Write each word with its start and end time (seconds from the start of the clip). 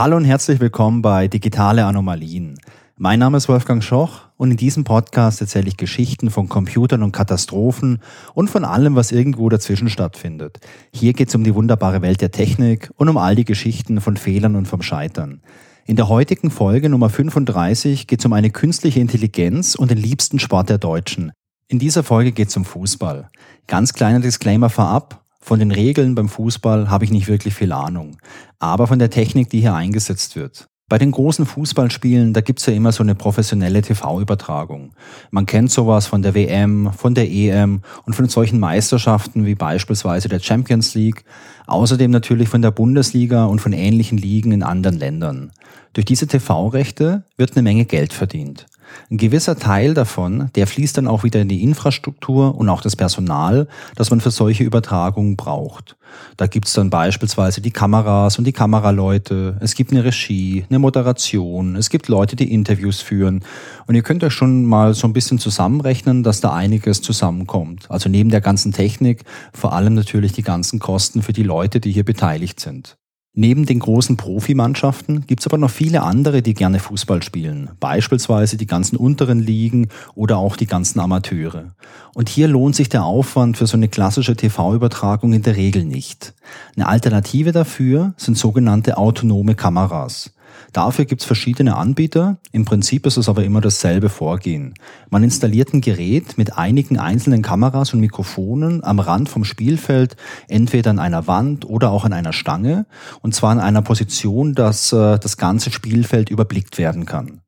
Hallo 0.00 0.16
und 0.16 0.24
herzlich 0.24 0.60
willkommen 0.60 1.02
bei 1.02 1.28
Digitale 1.28 1.84
Anomalien. 1.84 2.58
Mein 2.96 3.18
Name 3.18 3.36
ist 3.36 3.50
Wolfgang 3.50 3.84
Schoch 3.84 4.28
und 4.38 4.50
in 4.50 4.56
diesem 4.56 4.82
Podcast 4.82 5.42
erzähle 5.42 5.68
ich 5.68 5.76
Geschichten 5.76 6.30
von 6.30 6.48
Computern 6.48 7.02
und 7.02 7.12
Katastrophen 7.12 7.98
und 8.32 8.48
von 8.48 8.64
allem, 8.64 8.96
was 8.96 9.12
irgendwo 9.12 9.50
dazwischen 9.50 9.90
stattfindet. 9.90 10.58
Hier 10.90 11.12
geht 11.12 11.28
es 11.28 11.34
um 11.34 11.44
die 11.44 11.54
wunderbare 11.54 12.00
Welt 12.00 12.22
der 12.22 12.30
Technik 12.30 12.90
und 12.96 13.10
um 13.10 13.18
all 13.18 13.34
die 13.34 13.44
Geschichten 13.44 14.00
von 14.00 14.16
Fehlern 14.16 14.56
und 14.56 14.64
vom 14.64 14.80
Scheitern. 14.80 15.42
In 15.84 15.96
der 15.96 16.08
heutigen 16.08 16.50
Folge 16.50 16.88
Nummer 16.88 17.10
35 17.10 18.06
geht 18.06 18.20
es 18.20 18.24
um 18.24 18.32
eine 18.32 18.48
künstliche 18.48 19.00
Intelligenz 19.00 19.74
und 19.74 19.90
den 19.90 19.98
liebsten 19.98 20.38
Sport 20.38 20.70
der 20.70 20.78
Deutschen. 20.78 21.30
In 21.68 21.78
dieser 21.78 22.04
Folge 22.04 22.32
geht 22.32 22.48
es 22.48 22.56
um 22.56 22.64
Fußball. 22.64 23.28
Ganz 23.66 23.92
kleiner 23.92 24.20
Disclaimer 24.20 24.70
vorab. 24.70 25.26
Von 25.42 25.58
den 25.58 25.70
Regeln 25.70 26.14
beim 26.14 26.28
Fußball 26.28 26.90
habe 26.90 27.04
ich 27.04 27.10
nicht 27.10 27.26
wirklich 27.26 27.54
viel 27.54 27.72
Ahnung, 27.72 28.18
aber 28.58 28.86
von 28.86 28.98
der 28.98 29.10
Technik, 29.10 29.50
die 29.50 29.60
hier 29.60 29.74
eingesetzt 29.74 30.36
wird. 30.36 30.68
Bei 30.90 30.98
den 30.98 31.12
großen 31.12 31.46
Fußballspielen, 31.46 32.32
da 32.32 32.40
gibt's 32.40 32.66
ja 32.66 32.72
immer 32.72 32.90
so 32.90 33.04
eine 33.04 33.14
professionelle 33.14 33.80
TV-Übertragung. 33.80 34.90
Man 35.30 35.46
kennt 35.46 35.70
sowas 35.70 36.08
von 36.08 36.20
der 36.20 36.34
WM, 36.34 36.92
von 36.92 37.14
der 37.14 37.30
EM 37.30 37.82
und 38.06 38.14
von 38.14 38.28
solchen 38.28 38.58
Meisterschaften 38.58 39.46
wie 39.46 39.54
beispielsweise 39.54 40.28
der 40.28 40.40
Champions 40.40 40.94
League, 40.94 41.24
außerdem 41.68 42.10
natürlich 42.10 42.48
von 42.48 42.60
der 42.60 42.72
Bundesliga 42.72 43.44
und 43.44 43.60
von 43.60 43.72
ähnlichen 43.72 44.18
Ligen 44.18 44.50
in 44.50 44.64
anderen 44.64 44.98
Ländern. 44.98 45.52
Durch 45.92 46.06
diese 46.06 46.26
TV-Rechte 46.26 47.22
wird 47.36 47.52
eine 47.52 47.62
Menge 47.62 47.84
Geld 47.84 48.12
verdient. 48.12 48.66
Ein 49.10 49.16
gewisser 49.16 49.56
Teil 49.56 49.94
davon, 49.94 50.50
der 50.54 50.66
fließt 50.66 50.96
dann 50.96 51.08
auch 51.08 51.24
wieder 51.24 51.40
in 51.40 51.48
die 51.48 51.62
Infrastruktur 51.62 52.54
und 52.54 52.68
auch 52.68 52.80
das 52.80 52.96
Personal, 52.96 53.68
das 53.96 54.10
man 54.10 54.20
für 54.20 54.30
solche 54.30 54.64
Übertragungen 54.64 55.36
braucht. 55.36 55.96
Da 56.36 56.46
gibt's 56.46 56.72
dann 56.72 56.90
beispielsweise 56.90 57.60
die 57.60 57.70
Kameras 57.70 58.38
und 58.38 58.44
die 58.44 58.52
Kameraleute, 58.52 59.56
es 59.60 59.74
gibt 59.74 59.92
eine 59.92 60.04
Regie, 60.04 60.64
eine 60.68 60.78
Moderation, 60.78 61.76
es 61.76 61.90
gibt 61.90 62.08
Leute, 62.08 62.36
die 62.36 62.52
Interviews 62.52 63.00
führen. 63.00 63.44
Und 63.86 63.94
ihr 63.94 64.02
könnt 64.02 64.24
euch 64.24 64.32
schon 64.32 64.64
mal 64.64 64.94
so 64.94 65.06
ein 65.06 65.12
bisschen 65.12 65.38
zusammenrechnen, 65.38 66.22
dass 66.22 66.40
da 66.40 66.52
einiges 66.52 67.02
zusammenkommt. 67.02 67.90
Also 67.90 68.08
neben 68.08 68.30
der 68.30 68.40
ganzen 68.40 68.72
Technik 68.72 69.24
vor 69.52 69.72
allem 69.72 69.94
natürlich 69.94 70.32
die 70.32 70.42
ganzen 70.42 70.78
Kosten 70.78 71.22
für 71.22 71.32
die 71.32 71.42
Leute, 71.42 71.80
die 71.80 71.92
hier 71.92 72.04
beteiligt 72.04 72.60
sind. 72.60 72.99
Neben 73.32 73.64
den 73.64 73.78
großen 73.78 74.16
Profimannschaften 74.16 75.24
gibt 75.24 75.40
es 75.40 75.46
aber 75.46 75.56
noch 75.56 75.70
viele 75.70 76.02
andere, 76.02 76.42
die 76.42 76.52
gerne 76.52 76.80
Fußball 76.80 77.22
spielen, 77.22 77.70
beispielsweise 77.78 78.56
die 78.56 78.66
ganzen 78.66 78.96
unteren 78.96 79.38
Ligen 79.38 79.88
oder 80.16 80.38
auch 80.38 80.56
die 80.56 80.66
ganzen 80.66 80.98
Amateure. 80.98 81.68
Und 82.12 82.28
hier 82.28 82.48
lohnt 82.48 82.74
sich 82.74 82.88
der 82.88 83.04
Aufwand 83.04 83.56
für 83.56 83.68
so 83.68 83.76
eine 83.76 83.86
klassische 83.86 84.34
TV-Übertragung 84.34 85.32
in 85.32 85.42
der 85.42 85.54
Regel 85.54 85.84
nicht. 85.84 86.34
Eine 86.74 86.88
Alternative 86.88 87.52
dafür 87.52 88.14
sind 88.16 88.36
sogenannte 88.36 88.98
autonome 88.98 89.54
Kameras. 89.54 90.32
Dafür 90.72 91.04
gibt 91.04 91.22
es 91.22 91.26
verschiedene 91.26 91.76
Anbieter. 91.76 92.38
Im 92.52 92.64
Prinzip 92.64 93.06
ist 93.06 93.16
es 93.16 93.28
aber 93.28 93.44
immer 93.44 93.60
dasselbe 93.60 94.08
Vorgehen. 94.08 94.74
Man 95.10 95.24
installiert 95.24 95.74
ein 95.74 95.80
Gerät 95.80 96.38
mit 96.38 96.56
einigen 96.56 96.98
einzelnen 96.98 97.42
Kameras 97.42 97.92
und 97.92 98.00
Mikrofonen 98.00 98.84
am 98.84 99.00
Rand 99.00 99.28
vom 99.28 99.44
Spielfeld, 99.44 100.16
entweder 100.48 100.90
an 100.90 100.98
einer 100.98 101.26
Wand 101.26 101.64
oder 101.64 101.90
auch 101.90 102.04
an 102.04 102.12
einer 102.12 102.32
Stange, 102.32 102.86
und 103.20 103.34
zwar 103.34 103.52
in 103.52 103.58
einer 103.60 103.82
Position, 103.82 104.54
dass 104.54 104.92
äh, 104.92 105.18
das 105.18 105.36
ganze 105.36 105.72
Spielfeld 105.72 106.30
überblickt 106.30 106.78
werden 106.78 107.04
kann. 107.04 107.40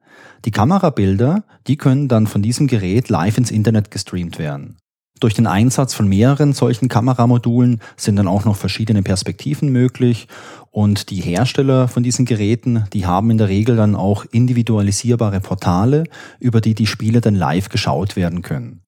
Die 0.44 0.50
Kamerabilder, 0.50 1.44
die 1.68 1.76
können 1.76 2.08
dann 2.08 2.26
von 2.26 2.42
diesem 2.42 2.66
Gerät 2.66 3.08
live 3.08 3.38
ins 3.38 3.52
Internet 3.52 3.92
gestreamt 3.92 4.40
werden. 4.40 4.76
Durch 5.22 5.34
den 5.34 5.46
Einsatz 5.46 5.94
von 5.94 6.08
mehreren 6.08 6.52
solchen 6.52 6.88
Kameramodulen 6.88 7.80
sind 7.96 8.16
dann 8.16 8.26
auch 8.26 8.44
noch 8.44 8.56
verschiedene 8.56 9.04
Perspektiven 9.04 9.68
möglich 9.68 10.26
und 10.72 11.10
die 11.10 11.20
Hersteller 11.20 11.86
von 11.86 12.02
diesen 12.02 12.24
Geräten, 12.24 12.86
die 12.92 13.06
haben 13.06 13.30
in 13.30 13.38
der 13.38 13.46
Regel 13.48 13.76
dann 13.76 13.94
auch 13.94 14.24
individualisierbare 14.32 15.38
Portale, 15.38 16.02
über 16.40 16.60
die 16.60 16.74
die 16.74 16.88
Spiele 16.88 17.20
dann 17.20 17.36
live 17.36 17.68
geschaut 17.68 18.16
werden 18.16 18.42
können. 18.42 18.80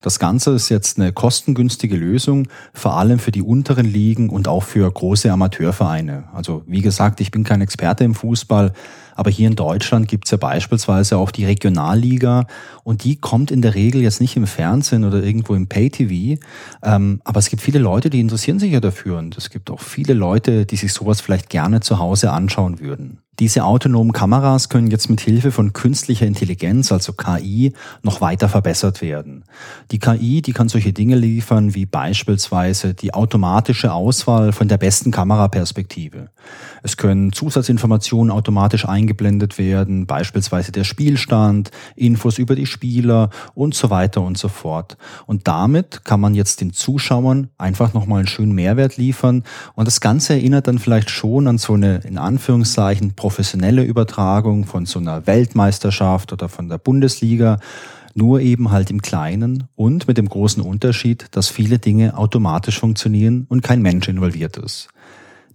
Das 0.00 0.18
Ganze 0.18 0.52
ist 0.52 0.70
jetzt 0.70 0.98
eine 0.98 1.12
kostengünstige 1.12 1.96
Lösung, 1.96 2.48
vor 2.72 2.96
allem 2.96 3.18
für 3.18 3.30
die 3.30 3.42
unteren 3.42 3.84
Ligen 3.84 4.30
und 4.30 4.48
auch 4.48 4.62
für 4.62 4.90
große 4.90 5.30
Amateurvereine. 5.30 6.30
Also 6.32 6.62
wie 6.66 6.80
gesagt, 6.80 7.20
ich 7.20 7.30
bin 7.30 7.44
kein 7.44 7.60
Experte 7.60 8.02
im 8.02 8.14
Fußball, 8.14 8.72
aber 9.14 9.30
hier 9.30 9.48
in 9.48 9.56
Deutschland 9.56 10.08
gibt's 10.08 10.30
ja 10.30 10.36
beispielsweise 10.36 11.16
auch 11.18 11.30
die 11.30 11.44
Regionalliga 11.44 12.46
und 12.84 13.04
die 13.04 13.16
kommt 13.16 13.50
in 13.50 13.62
der 13.62 13.74
Regel 13.74 14.02
jetzt 14.02 14.20
nicht 14.20 14.36
im 14.36 14.46
Fernsehen 14.46 15.04
oder 15.04 15.22
irgendwo 15.22 15.54
im 15.54 15.66
Pay-TV. 15.66 16.40
Ähm, 16.82 17.20
aber 17.24 17.38
es 17.38 17.48
gibt 17.48 17.62
viele 17.62 17.78
Leute, 17.78 18.10
die 18.10 18.20
interessieren 18.20 18.58
sich 18.58 18.72
ja 18.72 18.80
dafür 18.80 19.18
und 19.18 19.36
es 19.36 19.50
gibt 19.50 19.70
auch 19.70 19.80
viele 19.80 20.14
Leute, 20.14 20.66
die 20.66 20.76
sich 20.76 20.92
sowas 20.92 21.20
vielleicht 21.20 21.48
gerne 21.48 21.80
zu 21.80 21.98
Hause 21.98 22.32
anschauen 22.32 22.80
würden. 22.80 23.21
Diese 23.42 23.64
autonomen 23.64 24.12
Kameras 24.12 24.68
können 24.68 24.92
jetzt 24.92 25.10
mit 25.10 25.20
Hilfe 25.20 25.50
von 25.50 25.72
künstlicher 25.72 26.28
Intelligenz, 26.28 26.92
also 26.92 27.12
KI, 27.12 27.72
noch 28.04 28.20
weiter 28.20 28.48
verbessert 28.48 29.02
werden. 29.02 29.42
Die 29.90 29.98
KI, 29.98 30.42
die 30.42 30.52
kann 30.52 30.68
solche 30.68 30.92
Dinge 30.92 31.16
liefern 31.16 31.74
wie 31.74 31.84
beispielsweise 31.84 32.94
die 32.94 33.14
automatische 33.14 33.94
Auswahl 33.94 34.52
von 34.52 34.68
der 34.68 34.78
besten 34.78 35.10
Kameraperspektive. 35.10 36.28
Es 36.84 36.96
können 36.96 37.32
Zusatzinformationen 37.32 38.30
automatisch 38.30 38.86
eingeblendet 38.86 39.58
werden, 39.58 40.06
beispielsweise 40.06 40.70
der 40.70 40.84
Spielstand, 40.84 41.72
Infos 41.96 42.38
über 42.38 42.54
die 42.54 42.66
Spieler 42.66 43.30
und 43.54 43.74
so 43.74 43.90
weiter 43.90 44.20
und 44.22 44.38
so 44.38 44.46
fort. 44.46 44.96
Und 45.26 45.48
damit 45.48 46.04
kann 46.04 46.20
man 46.20 46.36
jetzt 46.36 46.60
den 46.60 46.72
Zuschauern 46.72 47.48
einfach 47.58 47.92
nochmal 47.92 48.20
einen 48.20 48.28
schönen 48.28 48.52
Mehrwert 48.52 48.98
liefern. 48.98 49.42
Und 49.74 49.88
das 49.88 50.00
Ganze 50.00 50.34
erinnert 50.34 50.68
dann 50.68 50.78
vielleicht 50.78 51.10
schon 51.10 51.48
an 51.48 51.58
so 51.58 51.74
eine, 51.74 51.96
in 52.04 52.18
Anführungszeichen, 52.18 53.14
professionelle 53.32 53.82
Übertragung 53.82 54.66
von 54.66 54.84
so 54.84 54.98
einer 54.98 55.26
Weltmeisterschaft 55.26 56.34
oder 56.34 56.50
von 56.50 56.68
der 56.68 56.76
Bundesliga, 56.76 57.60
nur 58.12 58.42
eben 58.42 58.70
halt 58.70 58.90
im 58.90 59.00
Kleinen 59.00 59.68
und 59.74 60.06
mit 60.06 60.18
dem 60.18 60.28
großen 60.28 60.62
Unterschied, 60.62 61.28
dass 61.30 61.48
viele 61.48 61.78
Dinge 61.78 62.18
automatisch 62.18 62.78
funktionieren 62.78 63.46
und 63.48 63.62
kein 63.62 63.80
Mensch 63.80 64.06
involviert 64.06 64.58
ist. 64.58 64.88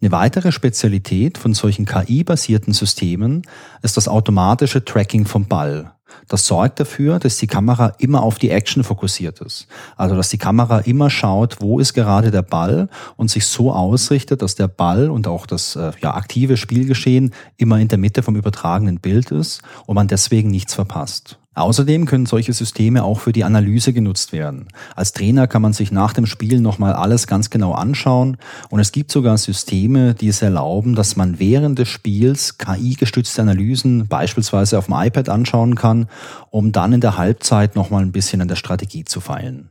Eine 0.01 0.11
weitere 0.11 0.51
Spezialität 0.51 1.37
von 1.37 1.53
solchen 1.53 1.85
KI-basierten 1.85 2.73
Systemen 2.73 3.43
ist 3.83 3.95
das 3.95 4.07
automatische 4.07 4.83
Tracking 4.83 5.25
vom 5.27 5.45
Ball. 5.45 5.91
Das 6.27 6.45
sorgt 6.45 6.79
dafür, 6.79 7.19
dass 7.19 7.37
die 7.37 7.47
Kamera 7.47 7.93
immer 7.99 8.23
auf 8.23 8.37
die 8.37 8.49
Action 8.49 8.83
fokussiert 8.83 9.41
ist. 9.41 9.67
Also, 9.95 10.15
dass 10.15 10.29
die 10.29 10.37
Kamera 10.37 10.79
immer 10.79 11.09
schaut, 11.09 11.61
wo 11.61 11.79
ist 11.79 11.93
gerade 11.93 12.31
der 12.31 12.41
Ball 12.41 12.89
und 13.15 13.29
sich 13.29 13.45
so 13.45 13.71
ausrichtet, 13.71 14.41
dass 14.41 14.55
der 14.55 14.67
Ball 14.67 15.09
und 15.09 15.27
auch 15.27 15.45
das 15.45 15.75
äh, 15.75 15.91
ja, 16.01 16.15
aktive 16.15 16.57
Spielgeschehen 16.57 17.33
immer 17.57 17.79
in 17.79 17.87
der 17.87 17.97
Mitte 17.97 18.23
vom 18.23 18.35
übertragenen 18.35 18.99
Bild 18.99 19.31
ist 19.31 19.61
und 19.85 19.95
man 19.95 20.07
deswegen 20.07 20.49
nichts 20.49 20.73
verpasst. 20.73 21.39
Außerdem 21.57 22.05
können 22.05 22.27
solche 22.27 22.53
Systeme 22.53 23.03
auch 23.03 23.19
für 23.19 23.33
die 23.33 23.43
Analyse 23.43 23.91
genutzt 23.91 24.31
werden. 24.31 24.67
Als 24.95 25.11
Trainer 25.11 25.47
kann 25.47 25.63
man 25.63 25.73
sich 25.73 25.91
nach 25.91 26.13
dem 26.13 26.27
Spiel 26.27 26.61
nochmal 26.61 26.93
alles 26.93 27.25
ganz 27.25 27.49
genau 27.49 27.73
anschauen 27.73 28.37
und 28.69 28.79
es 28.79 28.91
gibt 28.91 29.11
sogar 29.11 29.39
Systeme, 29.39 30.13
die 30.13 30.27
es 30.27 30.43
erlauben, 30.43 30.93
dass 30.93 31.15
man 31.15 31.39
während 31.39 31.79
des 31.79 31.89
Spiels 31.89 32.59
KI-gestützte 32.59 33.41
Analysen 33.41 34.07
beispielsweise 34.07 34.77
auf 34.77 34.85
dem 34.85 34.93
iPad 34.97 35.29
anschauen 35.29 35.73
kann, 35.73 36.07
um 36.51 36.71
dann 36.71 36.93
in 36.93 37.01
der 37.01 37.17
Halbzeit 37.17 37.75
nochmal 37.75 38.03
ein 38.03 38.11
bisschen 38.11 38.39
an 38.41 38.47
der 38.47 38.55
Strategie 38.55 39.05
zu 39.05 39.19
feilen. 39.19 39.69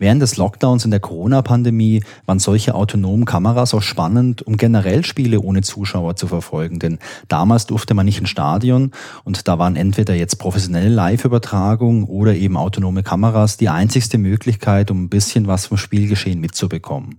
Während 0.00 0.22
des 0.22 0.36
Lockdowns 0.36 0.84
in 0.84 0.92
der 0.92 1.00
Corona-Pandemie 1.00 2.04
waren 2.24 2.38
solche 2.38 2.76
autonomen 2.76 3.24
Kameras 3.24 3.74
auch 3.74 3.82
spannend, 3.82 4.42
um 4.42 4.56
generell 4.56 5.04
Spiele 5.04 5.40
ohne 5.40 5.62
Zuschauer 5.62 6.14
zu 6.14 6.28
verfolgen. 6.28 6.78
Denn 6.78 6.98
damals 7.26 7.66
durfte 7.66 7.94
man 7.94 8.06
nicht 8.06 8.20
ins 8.20 8.30
Stadion 8.30 8.92
und 9.24 9.48
da 9.48 9.58
waren 9.58 9.74
entweder 9.74 10.14
jetzt 10.14 10.36
professionelle 10.36 10.88
Live-Übertragungen 10.88 12.04
oder 12.04 12.36
eben 12.36 12.56
autonome 12.56 13.02
Kameras 13.02 13.56
die 13.56 13.70
einzigste 13.70 14.18
Möglichkeit, 14.18 14.92
um 14.92 15.02
ein 15.02 15.08
bisschen 15.08 15.48
was 15.48 15.66
vom 15.66 15.76
Spielgeschehen 15.76 16.38
mitzubekommen. 16.38 17.18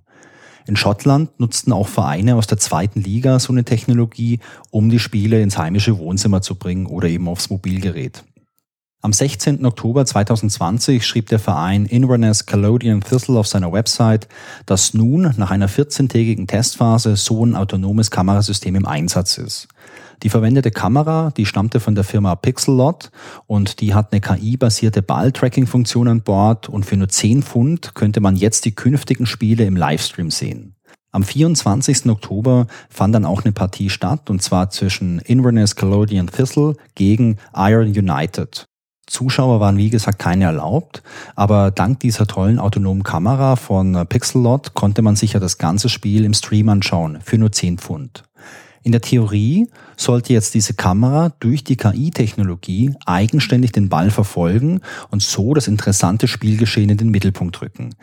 In 0.65 0.77
Schottland 0.77 1.37
nutzten 1.37 1.73
auch 1.73 1.87
Vereine 1.87 2.35
aus 2.35 2.47
der 2.47 2.59
zweiten 2.59 3.01
Liga 3.01 3.39
so 3.39 3.51
eine 3.51 3.65
Technologie, 3.65 4.39
um 4.71 4.89
die 4.89 4.99
Spiele 4.99 5.41
ins 5.41 5.57
heimische 5.57 5.97
Wohnzimmer 5.97 6.41
zu 6.41 6.55
bringen 6.55 6.85
oder 6.85 7.09
eben 7.09 7.27
aufs 7.27 7.49
Mobilgerät. 7.49 8.23
Am 9.01 9.13
16. 9.13 9.65
Oktober 9.65 10.05
2020 10.05 11.07
schrieb 11.07 11.29
der 11.29 11.39
Verein 11.39 11.85
Inverness 11.85 12.45
Calodian 12.45 12.99
Thistle 12.99 13.39
auf 13.39 13.47
seiner 13.47 13.71
Website, 13.71 14.27
dass 14.65 14.93
nun 14.93 15.33
nach 15.37 15.51
einer 15.51 15.69
14-tägigen 15.69 16.47
Testphase 16.47 17.15
so 17.15 17.45
ein 17.45 17.55
autonomes 17.55 18.11
Kamerasystem 18.11 18.75
im 18.75 18.85
Einsatz 18.85 19.37
ist. 19.37 19.69
Die 20.21 20.27
verwendete 20.27 20.71
Kamera, 20.71 21.31
die 21.37 21.45
stammte 21.45 21.79
von 21.79 21.95
der 21.95 22.03
Firma 22.03 22.35
Pixellot 22.35 23.09
und 23.47 23.79
die 23.79 23.93
hat 23.93 24.11
eine 24.11 24.19
KI-basierte 24.19 25.01
Ball-Tracking-Funktion 25.01 26.09
an 26.09 26.21
Bord 26.21 26.67
und 26.67 26.85
für 26.85 26.97
nur 26.97 27.07
10 27.07 27.43
Pfund 27.43 27.95
könnte 27.95 28.19
man 28.19 28.35
jetzt 28.35 28.65
die 28.65 28.75
künftigen 28.75 29.25
Spiele 29.25 29.63
im 29.63 29.77
Livestream 29.77 30.29
sehen. 30.29 30.75
Am 31.13 31.23
24. 31.23 32.07
Oktober 32.07 32.67
fand 32.89 33.15
dann 33.15 33.23
auch 33.23 33.45
eine 33.45 33.53
Partie 33.53 33.89
statt, 33.89 34.29
und 34.29 34.43
zwar 34.43 34.71
zwischen 34.71 35.19
Inverness 35.19 35.77
Calodian 35.77 36.27
Thistle 36.27 36.75
gegen 36.95 37.37
Iron 37.55 37.87
United. 37.87 38.65
Zuschauer 39.09 39.59
waren 39.59 39.77
wie 39.77 39.89
gesagt 39.89 40.19
keine 40.19 40.45
erlaubt, 40.45 41.03
aber 41.35 41.71
dank 41.71 41.99
dieser 41.99 42.27
tollen 42.27 42.59
autonomen 42.59 43.03
Kamera 43.03 43.55
von 43.55 44.05
Pixellot 44.07 44.73
konnte 44.73 45.01
man 45.01 45.15
sich 45.15 45.33
ja 45.33 45.39
das 45.39 45.57
ganze 45.57 45.89
Spiel 45.89 46.23
im 46.25 46.33
Stream 46.33 46.69
anschauen 46.69 47.19
für 47.23 47.37
nur 47.37 47.51
10 47.51 47.79
Pfund. 47.79 48.23
In 48.83 48.91
der 48.91 49.01
Theorie 49.01 49.67
sollte 49.97 50.33
jetzt 50.33 50.53
diese 50.53 50.73
Kamera 50.73 51.33
durch 51.39 51.63
die 51.63 51.75
KI-Technologie 51.75 52.93
eigenständig 53.05 53.71
den 53.71 53.89
Ball 53.89 54.09
verfolgen 54.09 54.79
und 55.11 55.21
so 55.21 55.53
das 55.53 55.67
interessante 55.67 56.27
Spielgeschehen 56.27 56.89
in 56.89 56.97
den 56.97 57.09
Mittelpunkt 57.09 57.61
rücken. 57.61 57.95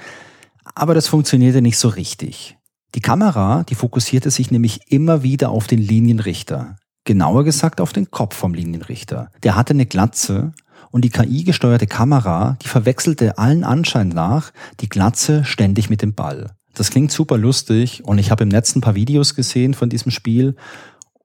Aber 0.75 0.95
das 0.95 1.09
funktionierte 1.09 1.63
nicht 1.63 1.79
so 1.79 1.89
richtig. 1.89 2.59
Die 2.95 3.01
Kamera, 3.01 3.65
die 3.65 3.75
fokussierte 3.75 4.31
sich 4.31 4.51
nämlich 4.51 4.81
immer 4.91 5.23
wieder 5.23 5.51
auf 5.51 5.67
den 5.67 5.79
Linienrichter. 5.79 6.77
Genauer 7.05 7.45
gesagt 7.45 7.81
auf 7.81 7.93
den 7.93 8.11
Kopf 8.11 8.35
vom 8.35 8.53
Linienrichter. 8.53 9.31
Der 9.43 9.55
hatte 9.55 9.75
eine 9.75 9.87
Glatze 9.87 10.53
und 10.97 11.03
die 11.03 11.11
KI-gesteuerte 11.11 11.87
Kamera, 11.87 12.57
die 12.63 12.69
verwechselte 12.69 13.37
allen 13.37 13.65
Anschein 13.65 14.09
nach 14.09 14.51
die 14.81 14.89
Glatze 14.89 15.45
ständig 15.45 15.91
mit 15.91 16.01
dem 16.01 16.15
Ball. 16.15 16.53
Das 16.73 16.89
klingt 16.89 17.13
super 17.13 17.37
lustig 17.37 18.03
und 18.03 18.17
ich 18.17 18.31
habe 18.31 18.45
im 18.45 18.49
Netz 18.49 18.75
ein 18.75 18.81
paar 18.81 18.95
Videos 18.95 19.35
gesehen 19.35 19.75
von 19.75 19.91
diesem 19.91 20.11
Spiel 20.11 20.57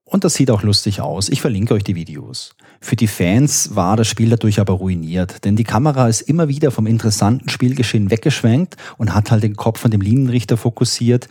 und 0.04 0.24
das 0.24 0.34
sieht 0.34 0.50
auch 0.50 0.62
lustig 0.62 1.00
aus. 1.00 1.30
Ich 1.30 1.40
verlinke 1.40 1.72
euch 1.72 1.84
die 1.84 1.94
Videos. 1.94 2.54
Für 2.82 2.96
die 2.96 3.06
Fans 3.06 3.74
war 3.74 3.96
das 3.96 4.08
Spiel 4.08 4.28
dadurch 4.28 4.60
aber 4.60 4.74
ruiniert, 4.74 5.42
denn 5.46 5.56
die 5.56 5.64
Kamera 5.64 6.06
ist 6.06 6.20
immer 6.20 6.48
wieder 6.48 6.70
vom 6.70 6.86
interessanten 6.86 7.48
Spielgeschehen 7.48 8.10
weggeschwenkt 8.10 8.76
und 8.98 9.14
hat 9.14 9.30
halt 9.30 9.42
den 9.42 9.56
Kopf 9.56 9.80
von 9.80 9.90
dem 9.90 10.02
Linienrichter 10.02 10.58
fokussiert. 10.58 11.28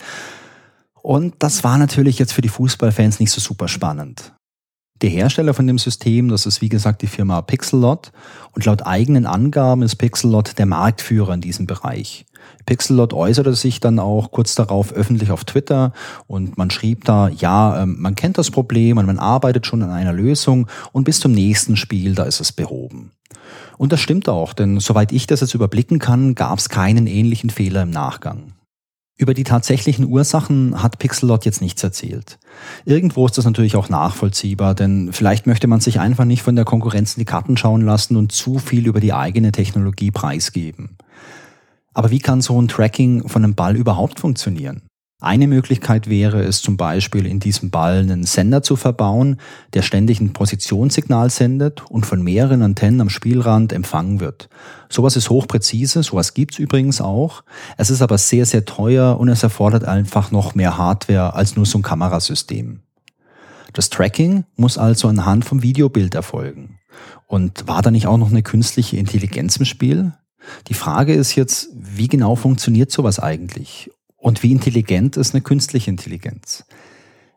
Und 1.00 1.36
das 1.38 1.62
war 1.62 1.78
natürlich 1.78 2.18
jetzt 2.18 2.32
für 2.32 2.42
die 2.42 2.48
Fußballfans 2.48 3.20
nicht 3.20 3.30
so 3.30 3.40
super 3.40 3.68
spannend. 3.68 4.32
Der 5.02 5.10
Hersteller 5.10 5.52
von 5.52 5.66
dem 5.66 5.78
System, 5.78 6.28
das 6.28 6.46
ist 6.46 6.60
wie 6.60 6.68
gesagt 6.68 7.02
die 7.02 7.08
Firma 7.08 7.42
Pixellot 7.42 8.12
und 8.52 8.64
laut 8.64 8.86
eigenen 8.86 9.26
Angaben 9.26 9.82
ist 9.82 9.96
Pixellot 9.96 10.58
der 10.58 10.66
Marktführer 10.66 11.34
in 11.34 11.40
diesem 11.40 11.66
Bereich. 11.66 12.24
Pixellot 12.66 13.12
äußerte 13.12 13.54
sich 13.54 13.80
dann 13.80 13.98
auch 13.98 14.30
kurz 14.30 14.54
darauf 14.54 14.92
öffentlich 14.92 15.32
auf 15.32 15.44
Twitter 15.44 15.92
und 16.28 16.56
man 16.56 16.70
schrieb 16.70 17.04
da, 17.04 17.28
ja, 17.28 17.82
ähm, 17.82 17.96
man 17.98 18.14
kennt 18.14 18.38
das 18.38 18.52
Problem 18.52 18.96
und 18.98 19.06
man 19.06 19.18
arbeitet 19.18 19.66
schon 19.66 19.82
an 19.82 19.90
einer 19.90 20.12
Lösung 20.12 20.68
und 20.92 21.02
bis 21.02 21.18
zum 21.18 21.32
nächsten 21.32 21.76
Spiel, 21.76 22.14
da 22.14 22.22
ist 22.22 22.40
es 22.40 22.52
behoben. 22.52 23.10
Und 23.78 23.90
das 23.90 24.00
stimmt 24.00 24.28
auch, 24.28 24.52
denn 24.52 24.78
soweit 24.78 25.10
ich 25.10 25.26
das 25.26 25.40
jetzt 25.40 25.54
überblicken 25.54 25.98
kann, 25.98 26.36
gab 26.36 26.60
es 26.60 26.68
keinen 26.68 27.08
ähnlichen 27.08 27.50
Fehler 27.50 27.82
im 27.82 27.90
Nachgang. 27.90 28.52
Über 29.22 29.34
die 29.34 29.44
tatsächlichen 29.44 30.06
Ursachen 30.06 30.82
hat 30.82 30.98
Pixellot 30.98 31.44
jetzt 31.44 31.60
nichts 31.60 31.80
erzählt. 31.84 32.40
Irgendwo 32.84 33.24
ist 33.24 33.38
das 33.38 33.44
natürlich 33.44 33.76
auch 33.76 33.88
nachvollziehbar, 33.88 34.74
denn 34.74 35.12
vielleicht 35.12 35.46
möchte 35.46 35.68
man 35.68 35.78
sich 35.78 36.00
einfach 36.00 36.24
nicht 36.24 36.42
von 36.42 36.56
der 36.56 36.64
Konkurrenz 36.64 37.14
in 37.14 37.20
die 37.20 37.24
Karten 37.24 37.56
schauen 37.56 37.82
lassen 37.82 38.16
und 38.16 38.32
zu 38.32 38.58
viel 38.58 38.84
über 38.84 38.98
die 38.98 39.12
eigene 39.12 39.52
Technologie 39.52 40.10
preisgeben. 40.10 40.96
Aber 41.94 42.10
wie 42.10 42.18
kann 42.18 42.40
so 42.40 42.60
ein 42.60 42.66
Tracking 42.66 43.28
von 43.28 43.44
einem 43.44 43.54
Ball 43.54 43.76
überhaupt 43.76 44.18
funktionieren? 44.18 44.82
Eine 45.22 45.46
Möglichkeit 45.46 46.10
wäre 46.10 46.42
es 46.42 46.62
zum 46.62 46.76
Beispiel 46.76 47.26
in 47.26 47.38
diesem 47.38 47.70
Ball 47.70 48.00
einen 48.00 48.24
Sender 48.24 48.64
zu 48.64 48.74
verbauen, 48.74 49.36
der 49.72 49.82
ständig 49.82 50.20
ein 50.20 50.32
Positionssignal 50.32 51.30
sendet 51.30 51.88
und 51.88 52.06
von 52.06 52.24
mehreren 52.24 52.60
Antennen 52.60 53.00
am 53.00 53.08
Spielrand 53.08 53.72
empfangen 53.72 54.18
wird. 54.18 54.48
Sowas 54.88 55.14
ist 55.14 55.30
hochpräzise, 55.30 56.02
sowas 56.02 56.34
gibt's 56.34 56.58
übrigens 56.58 57.00
auch. 57.00 57.44
Es 57.76 57.88
ist 57.88 58.02
aber 58.02 58.18
sehr, 58.18 58.46
sehr 58.46 58.64
teuer 58.64 59.16
und 59.20 59.28
es 59.28 59.44
erfordert 59.44 59.84
einfach 59.84 60.32
noch 60.32 60.56
mehr 60.56 60.76
Hardware 60.76 61.34
als 61.34 61.54
nur 61.54 61.66
so 61.66 61.78
ein 61.78 61.82
Kamerasystem. 61.82 62.80
Das 63.74 63.90
Tracking 63.90 64.42
muss 64.56 64.76
also 64.76 65.06
anhand 65.06 65.44
vom 65.44 65.62
Videobild 65.62 66.16
erfolgen. 66.16 66.80
Und 67.28 67.68
war 67.68 67.82
da 67.82 67.92
nicht 67.92 68.08
auch 68.08 68.18
noch 68.18 68.32
eine 68.32 68.42
künstliche 68.42 68.96
Intelligenz 68.96 69.56
im 69.56 69.66
Spiel? 69.66 70.14
Die 70.66 70.74
Frage 70.74 71.14
ist 71.14 71.36
jetzt, 71.36 71.68
wie 71.76 72.08
genau 72.08 72.34
funktioniert 72.34 72.90
sowas 72.90 73.20
eigentlich? 73.20 73.91
Und 74.22 74.44
wie 74.44 74.52
intelligent 74.52 75.16
ist 75.16 75.34
eine 75.34 75.42
künstliche 75.42 75.90
Intelligenz? 75.90 76.64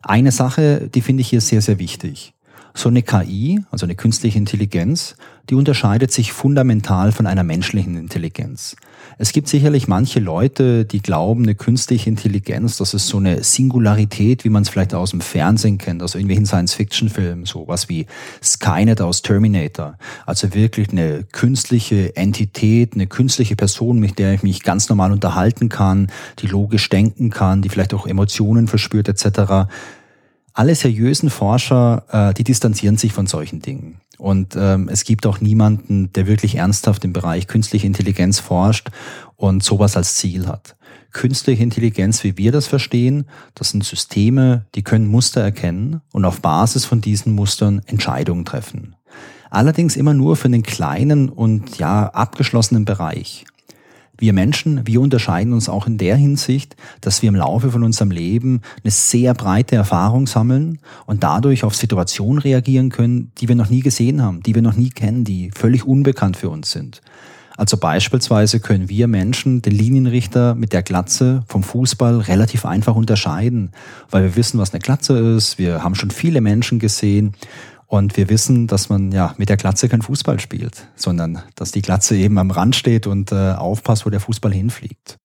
Eine 0.03 0.31
Sache, 0.31 0.87
die 0.87 1.01
finde 1.01 1.21
ich 1.21 1.29
hier 1.29 1.41
sehr, 1.41 1.63
sehr 1.63 1.79
wichtig. 1.79 2.34
So 2.77 2.89
eine 2.89 3.04
KI, 3.04 3.62
also 3.72 3.86
eine 3.86 3.95
künstliche 3.95 4.38
Intelligenz, 4.38 5.16
die 5.50 5.56
unterscheidet 5.56 6.12
sich 6.12 6.33
fundamental 6.33 7.13
von 7.13 7.25
einer 7.25 7.44
menschlichen 7.44 7.95
Intelligenz. 7.95 8.75
Es 9.18 9.31
gibt 9.31 9.48
sicherlich 9.48 9.88
manche 9.88 10.19
Leute, 10.19 10.83
die 10.83 11.01
glauben, 11.01 11.44
eine 11.44 11.56
künstliche 11.56 12.10
Intelligenz, 12.10 12.75
das 12.75 12.94
ist 12.94 13.07
so 13.07 13.18
eine 13.18 13.44
Singularität, 13.44 14.44
wie 14.44 14.50
man 14.50 14.63
es 14.63 14.69
vielleicht 14.69 14.94
aus 14.94 15.12
dem 15.12 15.22
Fernsehen 15.22 15.77
kennt, 15.77 16.04
aus 16.04 16.16
irgendwelchen 16.16 16.45
Science-Fiction-Filmen, 16.45 17.45
so 17.45 17.66
was 17.66 17.88
wie 17.88 18.07
Skynet 18.44 19.00
aus 19.00 19.22
Terminator. 19.22 19.98
Also 20.25 20.54
wirklich 20.54 20.89
eine 20.89 21.24
künstliche 21.31 22.13
Entität, 22.18 22.95
eine 22.95 23.07
künstliche 23.07 23.56
Person, 23.56 24.00
mit 24.00 24.19
der 24.19 24.33
ich 24.33 24.44
mich 24.44 24.63
ganz 24.63 24.89
normal 24.89 25.13
unterhalten 25.13 25.69
kann, 25.69 26.12
die 26.39 26.48
logisch 26.48 26.89
denken 26.89 27.30
kann, 27.30 27.62
die 27.62 27.69
vielleicht 27.69 27.94
auch 27.94 28.06
Emotionen 28.06 28.68
verspürt 28.68 29.07
etc 29.07 29.69
alle 30.55 30.73
seriösen 30.73 31.29
Forscher, 31.29 32.05
äh, 32.09 32.33
die 32.33 32.45
distanzieren 32.45 32.97
sich 32.97 33.13
von 33.13 33.27
solchen 33.27 33.61
Dingen. 33.61 33.99
Und 34.17 34.55
ähm, 34.57 34.89
es 34.89 35.03
gibt 35.03 35.27
auch 35.27 35.41
niemanden, 35.41 36.11
der 36.13 36.25
wirklich 36.25 36.55
ernsthaft 36.55 37.03
im 37.03 37.11
Bereich 37.11 37.47
künstliche 37.47 37.85
Intelligenz 37.85 38.39
forscht 38.39 38.89
und 39.35 39.61
sowas 39.61 39.97
als 39.97 40.15
Ziel 40.15 40.47
hat. 40.47 40.77
Künstliche 41.11 41.61
Intelligenz, 41.61 42.23
wie 42.23 42.37
wir 42.37 42.53
das 42.53 42.67
verstehen, 42.67 43.25
das 43.53 43.71
sind 43.71 43.83
Systeme, 43.83 44.65
die 44.75 44.83
können 44.83 45.07
Muster 45.07 45.41
erkennen 45.41 46.01
und 46.13 46.23
auf 46.23 46.41
Basis 46.41 46.85
von 46.85 47.01
diesen 47.01 47.33
Mustern 47.33 47.81
Entscheidungen 47.85 48.45
treffen. 48.45 48.95
Allerdings 49.49 49.97
immer 49.97 50.13
nur 50.13 50.37
für 50.37 50.45
einen 50.45 50.63
kleinen 50.63 51.29
und 51.29 51.77
ja 51.77 52.07
abgeschlossenen 52.07 52.85
Bereich. 52.85 53.45
Wir 54.17 54.33
Menschen, 54.33 54.88
wir 54.88 55.01
unterscheiden 55.01 55.53
uns 55.53 55.67
auch 55.67 55.88
in 55.88 55.97
der 55.97 56.15
Hinsicht, 56.15 56.75
dass 57.01 57.21
wir 57.21 57.29
im 57.29 57.35
Laufe 57.35 57.71
von 57.71 57.83
unserem 57.83 58.12
Leben 58.12 58.62
eine 58.83 58.91
sehr 58.91 59.33
breite 59.33 59.75
Erfahrung 59.75 60.27
sammeln 60.27 60.79
und 61.06 61.23
dadurch 61.23 61.63
auf 61.63 61.75
Situationen 61.75 62.39
reagieren 62.39 62.89
können, 62.89 63.31
die 63.38 63.47
wir 63.47 63.56
noch 63.56 63.69
nie 63.69 63.81
gesehen 63.81 64.21
haben, 64.21 64.41
die 64.44 64.56
wir 64.56 64.62
noch 64.62 64.75
nie 64.75 64.89
kennen, 64.89 65.23
die 65.23 65.51
völlig 65.51 65.85
unbekannt 65.85 66.38
für 66.38 66.50
uns 66.50 66.71
sind. 66.71 67.01
Also 67.57 67.77
beispielsweise 67.77 68.59
können 68.59 68.89
wir 68.89 69.07
Menschen 69.07 69.62
den 69.62 69.73
Linienrichter 69.73 70.56
mit 70.56 70.73
der 70.73 70.83
Glatze 70.83 71.44
vom 71.47 71.63
Fußball 71.63 72.19
relativ 72.19 72.65
einfach 72.65 72.95
unterscheiden, 72.95 73.71
weil 74.09 74.23
wir 74.23 74.35
wissen, 74.35 74.59
was 74.59 74.73
eine 74.73 74.81
Glatze 74.81 75.17
ist. 75.17 75.57
Wir 75.57 75.81
haben 75.81 75.95
schon 75.95 76.12
viele 76.12 76.41
Menschen 76.41 76.79
gesehen 76.79 77.33
und 77.87 78.17
wir 78.17 78.29
wissen, 78.29 78.67
dass 78.67 78.89
man 78.89 79.11
ja 79.11 79.33
mit 79.37 79.49
der 79.49 79.57
Glatze 79.57 79.89
kein 79.89 80.01
Fußball 80.01 80.39
spielt, 80.39 80.87
sondern 80.95 81.41
dass 81.55 81.71
die 81.71 81.81
Glatze 81.81 82.15
eben 82.15 82.37
am 82.37 82.51
Rand 82.51 82.75
steht 82.75 83.07
und 83.07 83.31
äh, 83.31 83.53
aufpasst, 83.53 84.05
wo 84.05 84.09
der 84.09 84.19
Fußball 84.19 84.53
hinfliegt. 84.53 85.17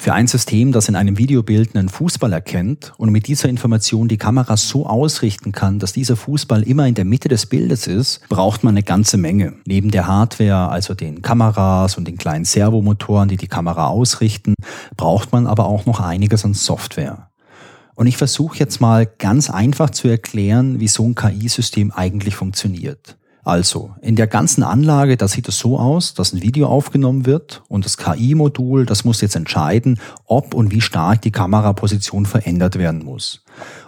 Für 0.00 0.14
ein 0.14 0.26
System, 0.26 0.72
das 0.72 0.88
in 0.88 0.96
einem 0.96 1.18
Videobild 1.18 1.76
einen 1.76 1.90
Fußball 1.90 2.32
erkennt 2.32 2.94
und 2.96 3.10
mit 3.10 3.26
dieser 3.26 3.50
Information 3.50 4.08
die 4.08 4.16
Kamera 4.16 4.56
so 4.56 4.86
ausrichten 4.86 5.52
kann, 5.52 5.78
dass 5.78 5.92
dieser 5.92 6.16
Fußball 6.16 6.62
immer 6.62 6.86
in 6.86 6.94
der 6.94 7.04
Mitte 7.04 7.28
des 7.28 7.44
Bildes 7.44 7.86
ist, 7.86 8.26
braucht 8.30 8.64
man 8.64 8.72
eine 8.72 8.82
ganze 8.82 9.18
Menge. 9.18 9.56
Neben 9.66 9.90
der 9.90 10.06
Hardware, 10.06 10.70
also 10.70 10.94
den 10.94 11.20
Kameras 11.20 11.98
und 11.98 12.08
den 12.08 12.16
kleinen 12.16 12.46
Servomotoren, 12.46 13.28
die 13.28 13.36
die 13.36 13.46
Kamera 13.46 13.88
ausrichten, 13.88 14.54
braucht 14.96 15.32
man 15.32 15.46
aber 15.46 15.66
auch 15.66 15.84
noch 15.84 16.00
einiges 16.00 16.46
an 16.46 16.54
Software. 16.54 17.29
Und 18.00 18.06
ich 18.06 18.16
versuche 18.16 18.56
jetzt 18.56 18.80
mal 18.80 19.04
ganz 19.04 19.50
einfach 19.50 19.90
zu 19.90 20.08
erklären, 20.08 20.80
wie 20.80 20.88
so 20.88 21.04
ein 21.04 21.14
KI-System 21.14 21.92
eigentlich 21.92 22.34
funktioniert. 22.34 23.18
Also, 23.44 23.94
in 24.00 24.16
der 24.16 24.26
ganzen 24.26 24.62
Anlage, 24.62 25.18
da 25.18 25.28
sieht 25.28 25.46
es 25.48 25.58
so 25.58 25.78
aus, 25.78 26.14
dass 26.14 26.32
ein 26.32 26.40
Video 26.40 26.66
aufgenommen 26.66 27.26
wird 27.26 27.62
und 27.68 27.84
das 27.84 27.98
KI-Modul, 27.98 28.86
das 28.86 29.04
muss 29.04 29.20
jetzt 29.20 29.36
entscheiden, 29.36 30.00
ob 30.24 30.54
und 30.54 30.70
wie 30.70 30.80
stark 30.80 31.20
die 31.20 31.30
Kameraposition 31.30 32.24
verändert 32.24 32.78
werden 32.78 33.04
muss. 33.04 33.44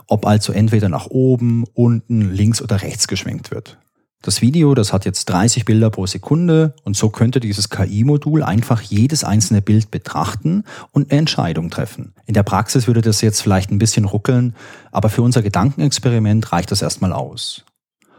Ob 0.09 0.27
also 0.27 0.53
entweder 0.53 0.91
nach 0.91 1.07
oben, 1.07 1.65
unten, 1.73 2.35
links 2.35 2.61
oder 2.61 2.83
rechts 2.83 3.09
geschwenkt 3.09 3.51
wird. 3.51 3.79
Das 4.25 4.41
Video, 4.41 4.77
das 4.77 4.93
hat 4.93 5.05
jetzt 5.05 5.25
30 5.25 5.65
Bilder 5.65 5.91
pro 5.91 6.07
Sekunde 6.07 6.75
und 6.85 6.97
so 6.97 7.11
könnte 7.11 7.41
dieses 7.41 7.71
KI-Modul 7.71 8.45
einfach 8.45 8.81
jedes 8.81 9.25
einzelne 9.25 9.63
Bild 9.63 9.91
betrachten 9.91 10.63
und 10.93 11.11
eine 11.11 11.19
Entscheidung 11.19 11.71
treffen. 11.71 12.15
In 12.27 12.35
der 12.35 12.45
Praxis 12.45 12.87
würde 12.87 13.01
das 13.01 13.21
jetzt 13.21 13.41
vielleicht 13.41 13.73
ein 13.73 13.81
bisschen 13.81 14.05
ruckeln, 14.05 14.55
aber 14.93 15.09
für 15.09 15.23
unser 15.23 15.43
Gedankenexperiment 15.43 16.53
reicht 16.53 16.71
das 16.71 16.83
erstmal 16.83 17.13
aus. 17.13 17.65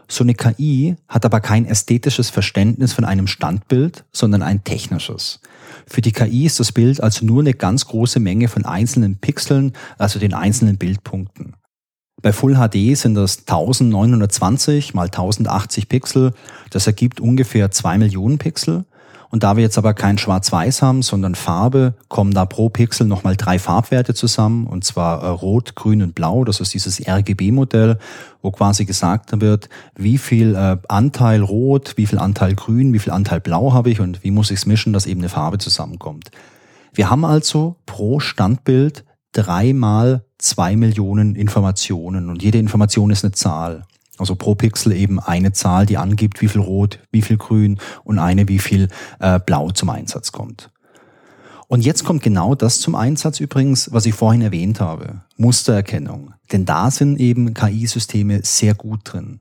So 0.06 0.24
eine 0.24 0.34
KI 0.34 0.96
hat 1.08 1.24
aber 1.24 1.40
kein 1.40 1.64
ästhetisches 1.64 2.28
Verständnis 2.28 2.92
von 2.92 3.06
einem 3.06 3.26
Standbild, 3.26 4.04
sondern 4.12 4.42
ein 4.42 4.62
technisches. 4.62 5.40
Für 5.86 6.02
die 6.02 6.12
KI 6.12 6.44
ist 6.44 6.60
das 6.60 6.72
Bild 6.72 7.02
also 7.02 7.24
nur 7.24 7.40
eine 7.40 7.54
ganz 7.54 7.86
große 7.86 8.20
Menge 8.20 8.48
von 8.48 8.66
einzelnen 8.66 9.16
Pixeln, 9.16 9.72
also 9.96 10.18
den 10.18 10.34
einzelnen 10.34 10.76
Bildpunkten. 10.76 11.54
Bei 12.24 12.32
Full 12.32 12.54
HD 12.54 12.96
sind 12.96 13.16
das 13.16 13.40
1920 13.40 14.94
mal 14.94 15.08
1080 15.08 15.90
Pixel. 15.90 16.32
Das 16.70 16.86
ergibt 16.86 17.20
ungefähr 17.20 17.70
zwei 17.70 17.98
Millionen 17.98 18.38
Pixel. 18.38 18.86
Und 19.28 19.42
da 19.42 19.56
wir 19.56 19.62
jetzt 19.62 19.76
aber 19.76 19.92
kein 19.92 20.16
Schwarz-Weiß 20.16 20.80
haben, 20.80 21.02
sondern 21.02 21.34
Farbe, 21.34 21.92
kommen 22.08 22.32
da 22.32 22.46
pro 22.46 22.70
Pixel 22.70 23.06
nochmal 23.06 23.36
drei 23.36 23.58
Farbwerte 23.58 24.14
zusammen, 24.14 24.66
und 24.66 24.84
zwar 24.84 25.22
äh, 25.22 25.26
Rot, 25.26 25.74
Grün 25.74 26.00
und 26.00 26.14
Blau. 26.14 26.44
Das 26.44 26.60
ist 26.60 26.72
dieses 26.72 27.06
RGB-Modell, 27.06 27.98
wo 28.40 28.50
quasi 28.52 28.86
gesagt 28.86 29.38
wird, 29.42 29.68
wie 29.94 30.16
viel 30.16 30.54
äh, 30.54 30.78
Anteil 30.88 31.42
Rot, 31.42 31.98
wie 31.98 32.06
viel 32.06 32.18
Anteil 32.18 32.54
Grün, 32.54 32.94
wie 32.94 33.00
viel 33.00 33.12
Anteil 33.12 33.40
Blau 33.40 33.74
habe 33.74 33.90
ich 33.90 34.00
und 34.00 34.24
wie 34.24 34.30
muss 34.30 34.50
ich 34.50 34.60
es 34.60 34.66
mischen, 34.66 34.94
dass 34.94 35.04
eben 35.04 35.20
eine 35.20 35.28
Farbe 35.28 35.58
zusammenkommt. 35.58 36.30
Wir 36.94 37.10
haben 37.10 37.26
also 37.26 37.76
pro 37.84 38.18
Standbild 38.18 39.04
dreimal 39.32 40.24
zwei 40.44 40.76
Millionen 40.76 41.34
Informationen 41.34 42.28
und 42.28 42.42
jede 42.42 42.58
Information 42.58 43.10
ist 43.10 43.24
eine 43.24 43.32
Zahl. 43.32 43.84
Also 44.18 44.36
pro 44.36 44.54
Pixel 44.54 44.92
eben 44.92 45.18
eine 45.18 45.52
Zahl, 45.52 45.86
die 45.86 45.96
angibt, 45.96 46.40
wie 46.40 46.48
viel 46.48 46.60
Rot, 46.60 47.00
wie 47.10 47.22
viel 47.22 47.36
Grün 47.36 47.78
und 48.04 48.18
eine, 48.18 48.46
wie 48.48 48.60
viel 48.60 48.88
äh, 49.18 49.40
Blau 49.40 49.70
zum 49.72 49.90
Einsatz 49.90 50.30
kommt. 50.30 50.70
Und 51.66 51.84
jetzt 51.84 52.04
kommt 52.04 52.22
genau 52.22 52.54
das 52.54 52.78
zum 52.78 52.94
Einsatz 52.94 53.40
übrigens, 53.40 53.90
was 53.92 54.06
ich 54.06 54.14
vorhin 54.14 54.42
erwähnt 54.42 54.80
habe. 54.80 55.22
Mustererkennung. 55.36 56.34
Denn 56.52 56.64
da 56.66 56.90
sind 56.90 57.18
eben 57.18 57.54
KI-Systeme 57.54 58.40
sehr 58.44 58.74
gut 58.74 59.00
drin. 59.04 59.40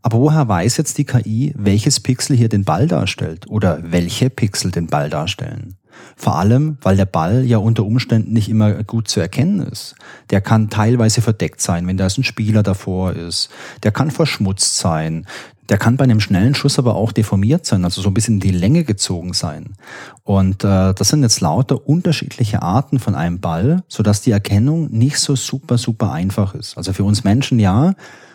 Aber 0.00 0.18
woher 0.18 0.48
weiß 0.48 0.78
jetzt 0.78 0.98
die 0.98 1.04
KI, 1.04 1.52
welches 1.56 2.00
Pixel 2.00 2.36
hier 2.36 2.48
den 2.48 2.64
Ball 2.64 2.88
darstellt 2.88 3.48
oder 3.48 3.78
welche 3.84 4.30
Pixel 4.30 4.72
den 4.72 4.88
Ball 4.88 5.10
darstellen? 5.10 5.76
Vor 6.16 6.36
allem, 6.36 6.78
weil 6.82 6.96
der 6.96 7.06
Ball 7.06 7.44
ja 7.44 7.58
unter 7.58 7.84
Umständen 7.84 8.32
nicht 8.32 8.48
immer 8.48 8.82
gut 8.84 9.08
zu 9.08 9.20
erkennen 9.20 9.60
ist. 9.60 9.94
Der 10.30 10.40
kann 10.40 10.70
teilweise 10.70 11.22
verdeckt 11.22 11.60
sein, 11.60 11.86
wenn 11.86 11.96
da 11.96 12.06
ein 12.06 12.24
Spieler 12.24 12.62
davor 12.62 13.12
ist. 13.12 13.50
Der 13.82 13.92
kann 13.92 14.10
verschmutzt 14.10 14.78
sein. 14.78 15.26
Der 15.68 15.78
kann 15.78 15.96
bei 15.96 16.04
einem 16.04 16.20
schnellen 16.20 16.54
Schuss 16.54 16.78
aber 16.78 16.96
auch 16.96 17.12
deformiert 17.12 17.64
sein, 17.64 17.84
also 17.84 18.02
so 18.02 18.10
ein 18.10 18.14
bisschen 18.14 18.34
in 18.34 18.40
die 18.40 18.50
Länge 18.50 18.84
gezogen 18.84 19.32
sein. 19.32 19.74
Und 20.22 20.64
äh, 20.64 20.92
das 20.92 21.08
sind 21.08 21.22
jetzt 21.22 21.40
lauter 21.40 21.86
unterschiedliche 21.88 22.62
Arten 22.62 22.98
von 22.98 23.14
einem 23.14 23.40
Ball, 23.40 23.82
sodass 23.88 24.22
die 24.22 24.32
Erkennung 24.32 24.90
nicht 24.90 25.18
so 25.18 25.36
super, 25.36 25.78
super 25.78 26.12
einfach 26.12 26.54
ist. 26.54 26.76
Also 26.76 26.92
für 26.92 27.04
uns 27.04 27.24
Menschen 27.24 27.58
ja, 27.58 27.94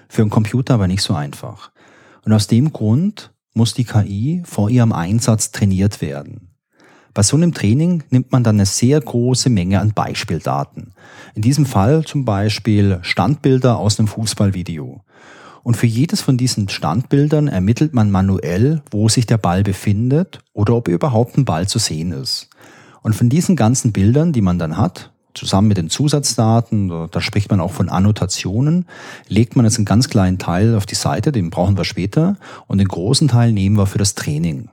für 0.10 0.22
einen 0.22 0.32
Computer 0.32 0.76
aber 0.76 0.88
nicht 0.88 1.02
so 1.02 1.14
einfach. 1.14 1.72
Und 2.24 2.34
aus 2.34 2.48
dem 2.48 2.74
Grund 2.74 3.32
muss 3.54 3.74
die 3.74 3.86
KI 3.86 4.42
vor 4.46 4.70
ihrem 4.70 4.94
Einsatz 4.94 5.52
trainiert 5.52 6.02
werden. 6.02 6.47
Bei 7.17 7.24
so 7.24 7.36
einem 7.36 7.51
Training 7.51 8.03
nimmt 8.12 8.31
man 8.31 8.43
dann 8.43 8.57
eine 8.57 8.67
sehr 8.67 9.01
große 9.01 9.50
Menge 9.50 9.79
an 9.79 9.91
Beispieldaten. 9.91 10.91
In 11.33 11.41
diesem 11.41 11.65
Fall 11.65 12.05
zum 12.05 12.25
Beispiel 12.25 13.00
Standbilder 13.01 13.79
aus 13.79 13.97
einem 13.97 14.07
Fußballvideo. 14.07 15.01
Und 15.63 15.77
für 15.77 15.88
jedes 15.88 16.21
von 16.21 16.38
diesen 16.38 16.69
Standbildern 16.69 17.47
ermittelt 17.47 17.95
man 17.95 18.12
manuell, 18.12 18.83
wo 18.91 19.09
sich 19.09 19.25
der 19.25 19.39
Ball 19.39 19.63
befindet 19.63 20.41
oder 20.53 20.75
ob 20.75 20.89
überhaupt 20.89 21.39
ein 21.39 21.45
Ball 21.45 21.67
zu 21.67 21.79
sehen 21.79 22.12
ist. 22.12 22.50
Und 23.01 23.15
von 23.15 23.29
diesen 23.29 23.55
ganzen 23.55 23.93
Bildern, 23.93 24.31
die 24.31 24.41
man 24.41 24.59
dann 24.59 24.77
hat, 24.77 25.12
zusammen 25.33 25.69
mit 25.69 25.77
den 25.77 25.89
Zusatzdaten, 25.89 27.07
da 27.09 27.19
spricht 27.19 27.50
man 27.50 27.62
auch 27.62 27.71
von 27.71 27.89
Annotationen, 27.89 28.86
legt 29.27 29.55
man 29.55 29.65
jetzt 29.65 29.77
einen 29.77 29.86
ganz 29.86 30.09
kleinen 30.09 30.38
Teil 30.38 30.75
auf 30.75 30.86
die 30.86 30.93
Seite, 30.93 31.31
den 31.31 31.50
brauchen 31.50 31.77
wir 31.77 31.83
später, 31.83 32.38
und 32.67 32.77
den 32.77 32.88
großen 32.88 33.27
Teil 33.27 33.53
nehmen 33.53 33.75
wir 33.75 33.88
für 33.88 33.97
das 33.97 34.13
Training. 34.13 34.69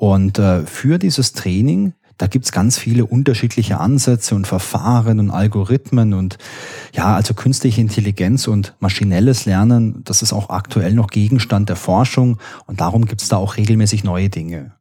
Und 0.00 0.38
äh, 0.38 0.64
für 0.64 0.98
dieses 0.98 1.34
Training, 1.34 1.92
da 2.16 2.26
gibt's 2.26 2.52
ganz 2.52 2.78
viele 2.78 3.04
unterschiedliche 3.04 3.80
Ansätze 3.80 4.34
und 4.34 4.46
Verfahren 4.46 5.20
und 5.20 5.30
Algorithmen 5.30 6.14
und 6.14 6.38
ja, 6.94 7.14
also 7.14 7.34
künstliche 7.34 7.82
Intelligenz 7.82 8.48
und 8.48 8.74
maschinelles 8.80 9.44
Lernen, 9.44 10.00
das 10.04 10.22
ist 10.22 10.32
auch 10.32 10.48
aktuell 10.48 10.94
noch 10.94 11.08
Gegenstand 11.08 11.68
der 11.68 11.76
Forschung 11.76 12.38
und 12.64 12.80
darum 12.80 13.04
gibt's 13.04 13.28
da 13.28 13.36
auch 13.36 13.58
regelmäßig 13.58 14.02
neue 14.02 14.30
Dinge. 14.30 14.72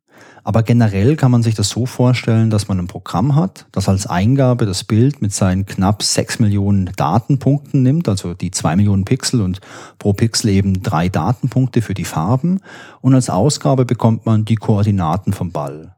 Aber 0.50 0.64
generell 0.64 1.16
kann 1.16 1.30
man 1.30 1.44
sich 1.44 1.54
das 1.54 1.70
so 1.70 1.86
vorstellen, 1.86 2.50
dass 2.50 2.68
man 2.68 2.80
ein 2.80 2.88
Programm 2.88 3.36
hat, 3.36 3.68
das 3.72 3.88
als 3.88 4.08
Eingabe 4.08 4.66
das 4.66 4.84
Bild 4.84 5.22
mit 5.22 5.32
seinen 5.32 5.68
knapp 5.68 6.02
sechs 6.02 6.40
Millionen 6.40 6.90
Datenpunkten 6.96 7.84
nimmt, 7.84 8.10
also 8.10 8.34
die 8.34 8.50
zwei 8.50 8.76
Millionen 8.76 9.06
Pixel 9.06 9.42
und 9.42 9.62
pro 10.00 10.14
Pixel 10.14 10.50
eben 10.50 10.82
drei 10.82 11.08
Datenpunkte 11.08 11.84
für 11.84 11.94
die 11.94 12.04
Farben. 12.04 12.62
Und 13.00 13.14
als 13.14 13.30
Ausgabe 13.30 13.86
bekommt 13.86 14.26
man 14.26 14.44
die 14.44 14.56
Koordinaten 14.56 15.34
vom 15.34 15.52
Ball. 15.52 15.96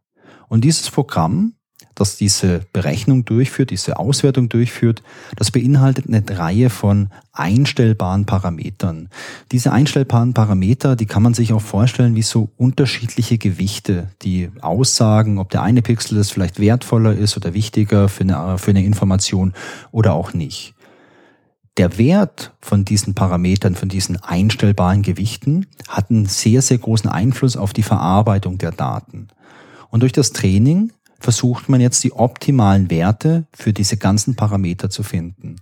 Und 0.49 0.65
dieses 0.65 0.91
Programm 0.91 1.53
das 2.01 2.17
diese 2.17 2.61
Berechnung 2.73 3.23
durchführt, 3.25 3.69
diese 3.69 3.97
Auswertung 3.97 4.49
durchführt, 4.49 5.03
das 5.35 5.51
beinhaltet 5.51 6.07
eine 6.07 6.23
Reihe 6.37 6.69
von 6.69 7.09
einstellbaren 7.31 8.25
Parametern. 8.25 9.09
Diese 9.51 9.71
einstellbaren 9.71 10.33
Parameter, 10.33 10.95
die 10.95 11.05
kann 11.05 11.23
man 11.23 11.33
sich 11.33 11.53
auch 11.53 11.61
vorstellen 11.61 12.15
wie 12.15 12.23
so 12.23 12.49
unterschiedliche 12.57 13.37
Gewichte, 13.37 14.09
die 14.23 14.49
aussagen, 14.61 15.37
ob 15.37 15.49
der 15.51 15.61
eine 15.61 15.81
Pixel 15.81 16.17
das 16.17 16.31
vielleicht 16.31 16.59
wertvoller 16.59 17.13
ist 17.13 17.37
oder 17.37 17.53
wichtiger 17.53 18.09
für 18.09 18.23
eine, 18.23 18.57
für 18.57 18.71
eine 18.71 18.83
Information 18.83 19.53
oder 19.91 20.13
auch 20.13 20.33
nicht. 20.33 20.73
Der 21.77 21.97
Wert 21.97 22.53
von 22.59 22.83
diesen 22.83 23.15
Parametern, 23.15 23.75
von 23.75 23.87
diesen 23.87 24.17
einstellbaren 24.17 25.03
Gewichten 25.03 25.67
hat 25.87 26.09
einen 26.09 26.25
sehr, 26.25 26.61
sehr 26.61 26.79
großen 26.79 27.09
Einfluss 27.09 27.55
auf 27.55 27.71
die 27.71 27.83
Verarbeitung 27.83 28.57
der 28.57 28.71
Daten. 28.71 29.29
Und 29.89 30.01
durch 30.01 30.11
das 30.11 30.31
Training 30.31 30.91
versucht 31.21 31.69
man 31.69 31.79
jetzt 31.79 32.03
die 32.03 32.13
optimalen 32.13 32.89
Werte 32.89 33.45
für 33.53 33.73
diese 33.73 33.95
ganzen 33.95 34.35
Parameter 34.35 34.89
zu 34.89 35.03
finden. 35.03 35.57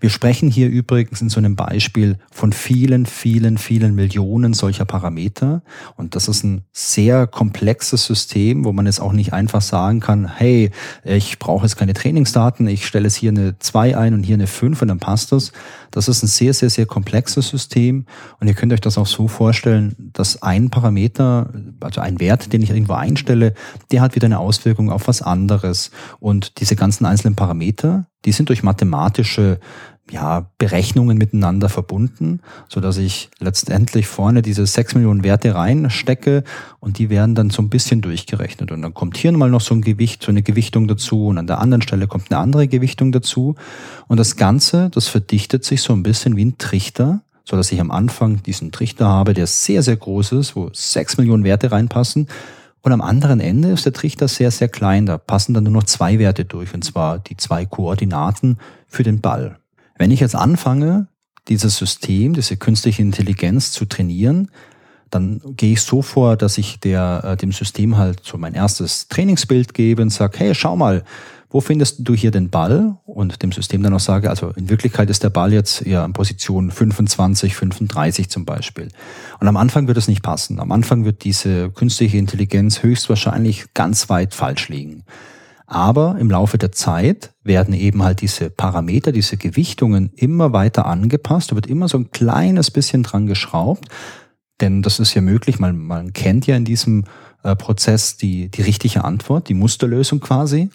Wir 0.00 0.10
sprechen 0.10 0.50
hier 0.50 0.68
übrigens 0.68 1.20
in 1.20 1.28
so 1.28 1.38
einem 1.38 1.54
Beispiel 1.54 2.18
von 2.32 2.52
vielen, 2.52 3.06
vielen, 3.06 3.56
vielen 3.56 3.94
Millionen 3.94 4.54
solcher 4.54 4.84
Parameter. 4.84 5.62
Und 5.96 6.16
das 6.16 6.26
ist 6.26 6.42
ein 6.42 6.62
sehr 6.72 7.28
komplexes 7.28 8.04
System, 8.04 8.64
wo 8.64 8.72
man 8.72 8.86
jetzt 8.86 9.00
auch 9.00 9.12
nicht 9.12 9.32
einfach 9.32 9.62
sagen 9.62 10.00
kann, 10.00 10.26
hey, 10.36 10.72
ich 11.04 11.38
brauche 11.38 11.64
jetzt 11.64 11.76
keine 11.76 11.94
Trainingsdaten, 11.94 12.66
ich 12.66 12.84
stelle 12.84 13.06
es 13.06 13.14
hier 13.14 13.30
eine 13.30 13.58
2 13.58 13.96
ein 13.96 14.14
und 14.14 14.24
hier 14.24 14.34
eine 14.34 14.48
5 14.48 14.82
und 14.82 14.88
dann 14.88 14.98
passt 14.98 15.30
das. 15.30 15.52
Das 15.92 16.08
ist 16.08 16.24
ein 16.24 16.26
sehr, 16.26 16.54
sehr, 16.54 16.70
sehr 16.70 16.86
komplexes 16.86 17.48
System. 17.48 18.06
Und 18.40 18.48
ihr 18.48 18.54
könnt 18.54 18.72
euch 18.72 18.80
das 18.80 18.98
auch 18.98 19.06
so 19.06 19.28
vorstellen, 19.28 19.94
dass 20.12 20.42
ein 20.42 20.70
Parameter, 20.70 21.50
also 21.78 22.00
ein 22.00 22.18
Wert, 22.18 22.52
den 22.52 22.62
ich 22.62 22.70
irgendwo 22.70 22.94
einstelle, 22.94 23.54
der 23.92 24.00
hat 24.00 24.16
wieder 24.16 24.26
eine 24.26 24.40
Auswirkung 24.40 24.90
auf 24.90 25.03
was 25.06 25.22
anderes. 25.22 25.90
Und 26.20 26.60
diese 26.60 26.76
ganzen 26.76 27.04
einzelnen 27.04 27.36
Parameter, 27.36 28.06
die 28.24 28.32
sind 28.32 28.48
durch 28.48 28.62
mathematische 28.62 29.58
ja, 30.10 30.50
Berechnungen 30.58 31.16
miteinander 31.16 31.68
verbunden, 31.68 32.40
so 32.68 32.80
dass 32.80 32.98
ich 32.98 33.30
letztendlich 33.38 34.06
vorne 34.06 34.42
diese 34.42 34.66
sechs 34.66 34.94
Millionen 34.94 35.24
Werte 35.24 35.54
reinstecke 35.54 36.44
und 36.78 36.98
die 36.98 37.08
werden 37.08 37.34
dann 37.34 37.50
so 37.50 37.62
ein 37.62 37.70
bisschen 37.70 38.02
durchgerechnet. 38.02 38.70
Und 38.70 38.82
dann 38.82 38.92
kommt 38.92 39.16
hier 39.16 39.32
mal 39.32 39.50
noch 39.50 39.62
so 39.62 39.74
ein 39.74 39.80
Gewicht, 39.80 40.22
so 40.22 40.30
eine 40.30 40.42
Gewichtung 40.42 40.88
dazu 40.88 41.28
und 41.28 41.38
an 41.38 41.46
der 41.46 41.58
anderen 41.58 41.82
Stelle 41.82 42.06
kommt 42.06 42.30
eine 42.30 42.40
andere 42.40 42.68
Gewichtung 42.68 43.12
dazu. 43.12 43.54
Und 44.06 44.18
das 44.18 44.36
Ganze, 44.36 44.90
das 44.90 45.08
verdichtet 45.08 45.64
sich 45.64 45.80
so 45.80 45.94
ein 45.94 46.02
bisschen 46.02 46.36
wie 46.36 46.44
ein 46.44 46.58
Trichter, 46.58 47.22
so 47.44 47.56
dass 47.56 47.72
ich 47.72 47.80
am 47.80 47.90
Anfang 47.90 48.42
diesen 48.42 48.72
Trichter 48.72 49.06
habe, 49.06 49.32
der 49.32 49.46
sehr, 49.46 49.82
sehr 49.82 49.96
groß 49.96 50.32
ist, 50.32 50.54
wo 50.54 50.68
sechs 50.72 51.16
Millionen 51.16 51.44
Werte 51.44 51.72
reinpassen. 51.72 52.28
Und 52.84 52.92
am 52.92 53.00
anderen 53.00 53.40
Ende 53.40 53.70
ist 53.70 53.86
der 53.86 53.94
Trichter 53.94 54.28
sehr, 54.28 54.50
sehr 54.50 54.68
klein. 54.68 55.06
Da 55.06 55.16
passen 55.16 55.54
dann 55.54 55.64
nur 55.64 55.72
noch 55.72 55.84
zwei 55.84 56.18
Werte 56.18 56.44
durch, 56.44 56.74
und 56.74 56.84
zwar 56.84 57.18
die 57.18 57.36
zwei 57.36 57.64
Koordinaten 57.64 58.58
für 58.86 59.02
den 59.02 59.22
Ball. 59.22 59.58
Wenn 59.96 60.10
ich 60.10 60.20
jetzt 60.20 60.36
anfange, 60.36 61.08
dieses 61.48 61.78
System, 61.78 62.34
diese 62.34 62.58
künstliche 62.58 63.00
Intelligenz 63.00 63.72
zu 63.72 63.86
trainieren, 63.86 64.50
dann 65.08 65.40
gehe 65.56 65.72
ich 65.72 65.80
so 65.80 66.02
vor, 66.02 66.36
dass 66.36 66.58
ich 66.58 66.78
der, 66.78 67.22
äh, 67.24 67.36
dem 67.38 67.52
System 67.52 67.96
halt 67.96 68.20
so 68.22 68.36
mein 68.36 68.52
erstes 68.52 69.08
Trainingsbild 69.08 69.72
gebe 69.72 70.02
und 70.02 70.10
sage, 70.10 70.38
hey, 70.38 70.54
schau 70.54 70.76
mal, 70.76 71.04
wo 71.48 71.62
findest 71.62 72.00
du 72.00 72.14
hier 72.14 72.32
den 72.32 72.50
Ball? 72.50 72.98
Und 73.14 73.44
dem 73.44 73.52
System 73.52 73.80
dann 73.84 73.94
auch 73.94 74.00
sage, 74.00 74.28
also 74.28 74.50
in 74.56 74.68
Wirklichkeit 74.68 75.08
ist 75.08 75.22
der 75.22 75.30
Ball 75.30 75.52
jetzt 75.52 75.86
eher 75.86 76.04
in 76.04 76.12
Position 76.12 76.72
25, 76.72 77.54
35 77.54 78.28
zum 78.28 78.44
Beispiel. 78.44 78.88
Und 79.38 79.46
am 79.46 79.56
Anfang 79.56 79.86
wird 79.86 79.96
es 79.96 80.08
nicht 80.08 80.22
passen. 80.22 80.58
Am 80.58 80.72
Anfang 80.72 81.04
wird 81.04 81.22
diese 81.22 81.70
künstliche 81.70 82.18
Intelligenz 82.18 82.82
höchstwahrscheinlich 82.82 83.72
ganz 83.72 84.08
weit 84.08 84.34
falsch 84.34 84.68
liegen. 84.68 85.04
Aber 85.66 86.16
im 86.18 86.28
Laufe 86.28 86.58
der 86.58 86.72
Zeit 86.72 87.32
werden 87.44 87.72
eben 87.72 88.02
halt 88.02 88.20
diese 88.20 88.50
Parameter, 88.50 89.12
diese 89.12 89.36
Gewichtungen 89.36 90.10
immer 90.16 90.52
weiter 90.52 90.86
angepasst. 90.86 91.52
Da 91.52 91.54
wird 91.54 91.68
immer 91.68 91.86
so 91.86 91.98
ein 91.98 92.10
kleines 92.10 92.72
bisschen 92.72 93.04
dran 93.04 93.26
geschraubt. 93.26 93.88
Denn 94.60 94.82
das 94.82 94.98
ist 94.98 95.14
ja 95.14 95.20
möglich, 95.20 95.60
man, 95.60 95.78
man 95.78 96.12
kennt 96.12 96.48
ja 96.48 96.56
in 96.56 96.64
diesem 96.64 97.04
äh, 97.44 97.54
Prozess 97.54 98.16
die, 98.16 98.48
die 98.48 98.62
richtige 98.62 99.04
Antwort, 99.04 99.48
die 99.48 99.54
Musterlösung 99.54 100.18
quasi. 100.18 100.70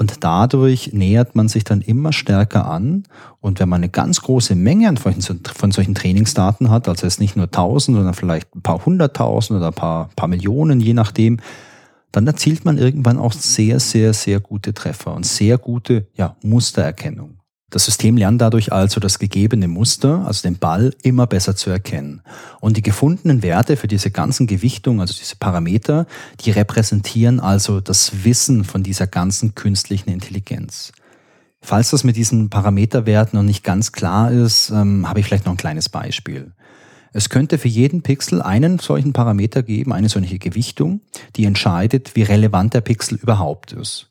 Und 0.00 0.24
dadurch 0.24 0.94
nähert 0.94 1.36
man 1.36 1.48
sich 1.48 1.62
dann 1.62 1.82
immer 1.82 2.14
stärker 2.14 2.64
an. 2.66 3.02
Und 3.42 3.60
wenn 3.60 3.68
man 3.68 3.82
eine 3.82 3.90
ganz 3.90 4.22
große 4.22 4.54
Menge 4.54 4.96
von, 4.96 5.20
von 5.20 5.72
solchen 5.72 5.94
Trainingsdaten 5.94 6.70
hat, 6.70 6.88
also 6.88 7.06
jetzt 7.06 7.20
nicht 7.20 7.36
nur 7.36 7.50
tausend, 7.50 7.98
sondern 7.98 8.14
vielleicht 8.14 8.56
ein 8.56 8.62
paar 8.62 8.86
hunderttausend 8.86 9.58
oder 9.58 9.66
ein 9.66 9.74
paar, 9.74 10.08
paar 10.16 10.28
Millionen, 10.28 10.80
je 10.80 10.94
nachdem, 10.94 11.36
dann 12.12 12.26
erzielt 12.26 12.64
man 12.64 12.78
irgendwann 12.78 13.18
auch 13.18 13.34
sehr, 13.34 13.78
sehr, 13.78 14.14
sehr 14.14 14.40
gute 14.40 14.72
Treffer 14.72 15.12
und 15.12 15.26
sehr 15.26 15.58
gute 15.58 16.06
ja, 16.14 16.34
Mustererkennung. 16.42 17.39
Das 17.70 17.84
System 17.84 18.16
lernt 18.16 18.40
dadurch 18.40 18.72
also 18.72 19.00
das 19.00 19.20
gegebene 19.20 19.68
Muster, 19.68 20.26
also 20.26 20.42
den 20.42 20.58
Ball, 20.58 20.92
immer 21.02 21.28
besser 21.28 21.54
zu 21.54 21.70
erkennen. 21.70 22.20
Und 22.60 22.76
die 22.76 22.82
gefundenen 22.82 23.42
Werte 23.44 23.76
für 23.76 23.86
diese 23.86 24.10
ganzen 24.10 24.48
Gewichtungen, 24.48 25.00
also 25.00 25.14
diese 25.16 25.36
Parameter, 25.36 26.06
die 26.40 26.50
repräsentieren 26.50 27.38
also 27.38 27.80
das 27.80 28.24
Wissen 28.24 28.64
von 28.64 28.82
dieser 28.82 29.06
ganzen 29.06 29.54
künstlichen 29.54 30.10
Intelligenz. 30.10 30.92
Falls 31.62 31.90
das 31.90 32.04
mit 32.04 32.16
diesen 32.16 32.50
Parameterwerten 32.50 33.38
noch 33.38 33.44
nicht 33.44 33.62
ganz 33.62 33.92
klar 33.92 34.32
ist, 34.32 34.70
ähm, 34.70 35.08
habe 35.08 35.20
ich 35.20 35.26
vielleicht 35.26 35.44
noch 35.44 35.52
ein 35.52 35.58
kleines 35.58 35.88
Beispiel. 35.88 36.52
Es 37.12 37.28
könnte 37.28 37.58
für 37.58 37.68
jeden 37.68 38.02
Pixel 38.02 38.40
einen 38.40 38.78
solchen 38.78 39.12
Parameter 39.12 39.62
geben, 39.62 39.92
eine 39.92 40.08
solche 40.08 40.38
Gewichtung, 40.38 41.00
die 41.36 41.44
entscheidet, 41.44 42.16
wie 42.16 42.22
relevant 42.22 42.74
der 42.74 42.80
Pixel 42.80 43.18
überhaupt 43.18 43.72
ist. 43.72 44.09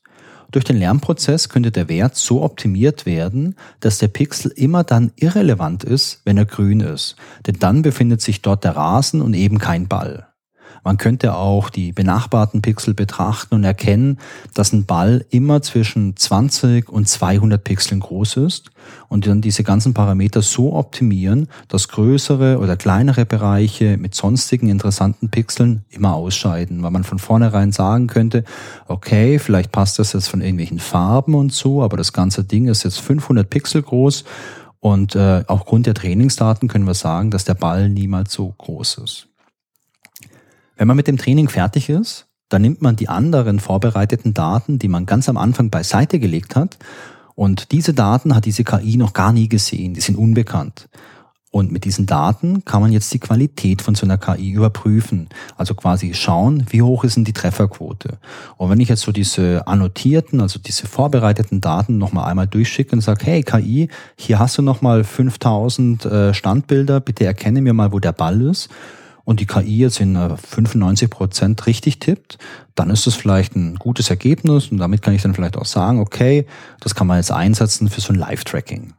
Durch 0.52 0.66
den 0.66 0.78
Lernprozess 0.78 1.50
könnte 1.50 1.72
der 1.72 1.90
Wert 1.90 2.16
so 2.16 2.42
optimiert 2.42 3.06
werden, 3.06 3.56
dass 3.80 4.00
der 4.00 4.08
Pixel 4.08 4.52
immer 4.52 4.84
dann 4.84 5.12
irrelevant 5.16 5.84
ist, 5.84 6.22
wenn 6.26 6.38
er 6.38 6.46
grün 6.46 6.80
ist. 6.80 7.16
Denn 7.46 7.58
dann 7.60 7.82
befindet 7.82 8.22
sich 8.22 8.42
dort 8.42 8.64
der 8.64 8.76
Rasen 8.76 9.22
und 9.22 9.34
eben 9.34 9.60
kein 9.60 9.88
Ball. 9.88 10.29
Man 10.84 10.98
könnte 10.98 11.36
auch 11.36 11.70
die 11.70 11.92
benachbarten 11.92 12.62
Pixel 12.62 12.94
betrachten 12.94 13.56
und 13.56 13.64
erkennen, 13.64 14.18
dass 14.54 14.74
ein 14.74 14.86
Ball 14.86 15.26
immer 15.30 15.62
zwischen 15.62 16.16
20 16.16 16.90
und 16.90 17.08
200 17.08 17.64
Pixeln 17.64 18.00
groß 18.00 18.38
ist 18.38 18.72
und 19.08 19.28
dann 19.28 19.42
diese 19.42 19.64
ganzen 19.64 19.94
Parameter 19.94 20.42
so 20.42 20.74
optimieren, 20.74 21.48
dass 21.68 21.88
größere 21.90 22.60
oder 22.60 22.78
kleinere 22.78 23.26
Bereiche 23.26 23.98
mit 23.98 24.16
sonstigen 24.16 24.70
interessanten 24.70 25.30
Pixeln 25.30 25.84
immer 25.90 26.14
ausscheiden, 26.14 26.84
weil 26.84 26.92
man 26.92 27.04
von 27.04 27.20
vornherein 27.20 27.72
sagen 27.72 28.08
könnte, 28.08 28.44
okay, 28.88 29.40
vielleicht 29.40 29.72
passt 29.72 30.00
das 30.00 30.14
jetzt 30.14 30.28
von 30.28 30.42
irgendwelchen 30.42 30.80
Farben 30.80 31.36
und 31.36 31.54
so, 31.54 31.84
aber 31.84 31.98
das 31.98 32.14
ganze 32.14 32.44
Ding 32.44 32.68
ist 32.68 32.84
jetzt 32.84 33.00
500 33.00 33.50
Pixel 33.50 33.82
groß 33.82 34.24
und 34.80 35.16
äh, 35.16 35.44
aufgrund 35.48 35.88
der 35.88 35.94
Trainingsdaten 35.94 36.68
können 36.68 36.88
wir 36.88 36.94
sagen, 36.94 37.32
dass 37.32 37.44
der 37.44 37.56
Ball 37.56 37.90
niemals 37.90 38.32
so 38.32 38.54
groß 38.58 39.00
ist. 39.00 39.29
Wenn 40.80 40.88
man 40.88 40.96
mit 40.96 41.08
dem 41.08 41.18
Training 41.18 41.50
fertig 41.50 41.90
ist, 41.90 42.28
dann 42.48 42.62
nimmt 42.62 42.82
man 42.82 42.96
die 42.96 43.10
anderen 43.10 43.60
vorbereiteten 43.60 44.34
Daten, 44.34 44.80
die 44.80 44.88
man 44.88 45.06
ganz 45.06 45.28
am 45.28 45.36
Anfang 45.36 45.70
beiseite 45.70 46.20
gelegt 46.20 46.56
hat. 46.56 46.78
Und 47.36 47.74
diese 47.74 47.94
Daten 47.94 48.34
hat 48.34 48.46
diese 48.46 48.64
KI 48.64 48.96
noch 48.96 49.12
gar 49.12 49.34
nie 49.34 49.50
gesehen, 49.50 49.94
die 49.94 50.00
sind 50.00 50.18
unbekannt. 50.18 50.88
Und 51.52 51.74
mit 51.74 51.84
diesen 51.84 52.06
Daten 52.06 52.64
kann 52.64 52.82
man 52.82 52.94
jetzt 52.94 53.14
die 53.14 53.20
Qualität 53.20 53.82
von 53.82 53.94
so 53.94 54.06
einer 54.06 54.18
KI 54.18 54.52
überprüfen. 54.52 55.28
Also 55.58 55.76
quasi 55.76 56.14
schauen, 56.14 56.66
wie 56.70 56.82
hoch 56.82 57.04
ist 57.04 57.18
denn 57.18 57.26
die 57.26 57.34
Trefferquote. 57.34 58.18
Und 58.56 58.70
wenn 58.70 58.80
ich 58.80 58.88
jetzt 58.88 59.02
so 59.02 59.12
diese 59.12 59.68
annotierten, 59.68 60.40
also 60.40 60.62
diese 60.62 60.88
vorbereiteten 60.88 61.60
Daten 61.60 61.98
nochmal 61.98 62.32
einmal 62.32 62.48
durchschicke 62.48 62.94
und 62.94 63.02
sage, 63.02 63.26
hey 63.26 63.44
KI, 63.44 63.90
hier 64.16 64.40
hast 64.40 64.58
du 64.58 64.62
nochmal 64.62 65.04
5000 65.04 66.06
äh, 66.06 66.34
Standbilder, 66.34 67.02
bitte 67.02 67.26
erkenne 67.26 67.62
mir 67.62 67.74
mal, 67.74 67.92
wo 67.92 68.00
der 68.00 68.14
Ball 68.14 68.42
ist 68.44 68.70
und 69.30 69.40
die 69.40 69.46
KI 69.46 69.78
jetzt 69.78 70.00
in 70.00 70.16
95 70.16 71.08
Prozent 71.08 71.68
richtig 71.68 72.00
tippt, 72.00 72.40
dann 72.74 72.90
ist 72.90 73.06
das 73.06 73.14
vielleicht 73.14 73.56
ein 73.56 73.76
gutes 73.76 74.10
Ergebnis 74.10 74.70
und 74.72 74.80
damit 74.80 75.04
kann 75.04 75.14
ich 75.14 75.22
dann 75.22 75.36
vielleicht 75.36 75.56
auch 75.56 75.68
sagen, 75.68 76.00
okay, 76.00 76.48
das 76.80 76.96
kann 76.96 77.06
man 77.06 77.18
jetzt 77.18 77.32
einsetzen 77.32 77.92
für 77.92 78.02
so 78.02 78.12
ein 78.12 78.16
Live-Tracking. 78.16 78.96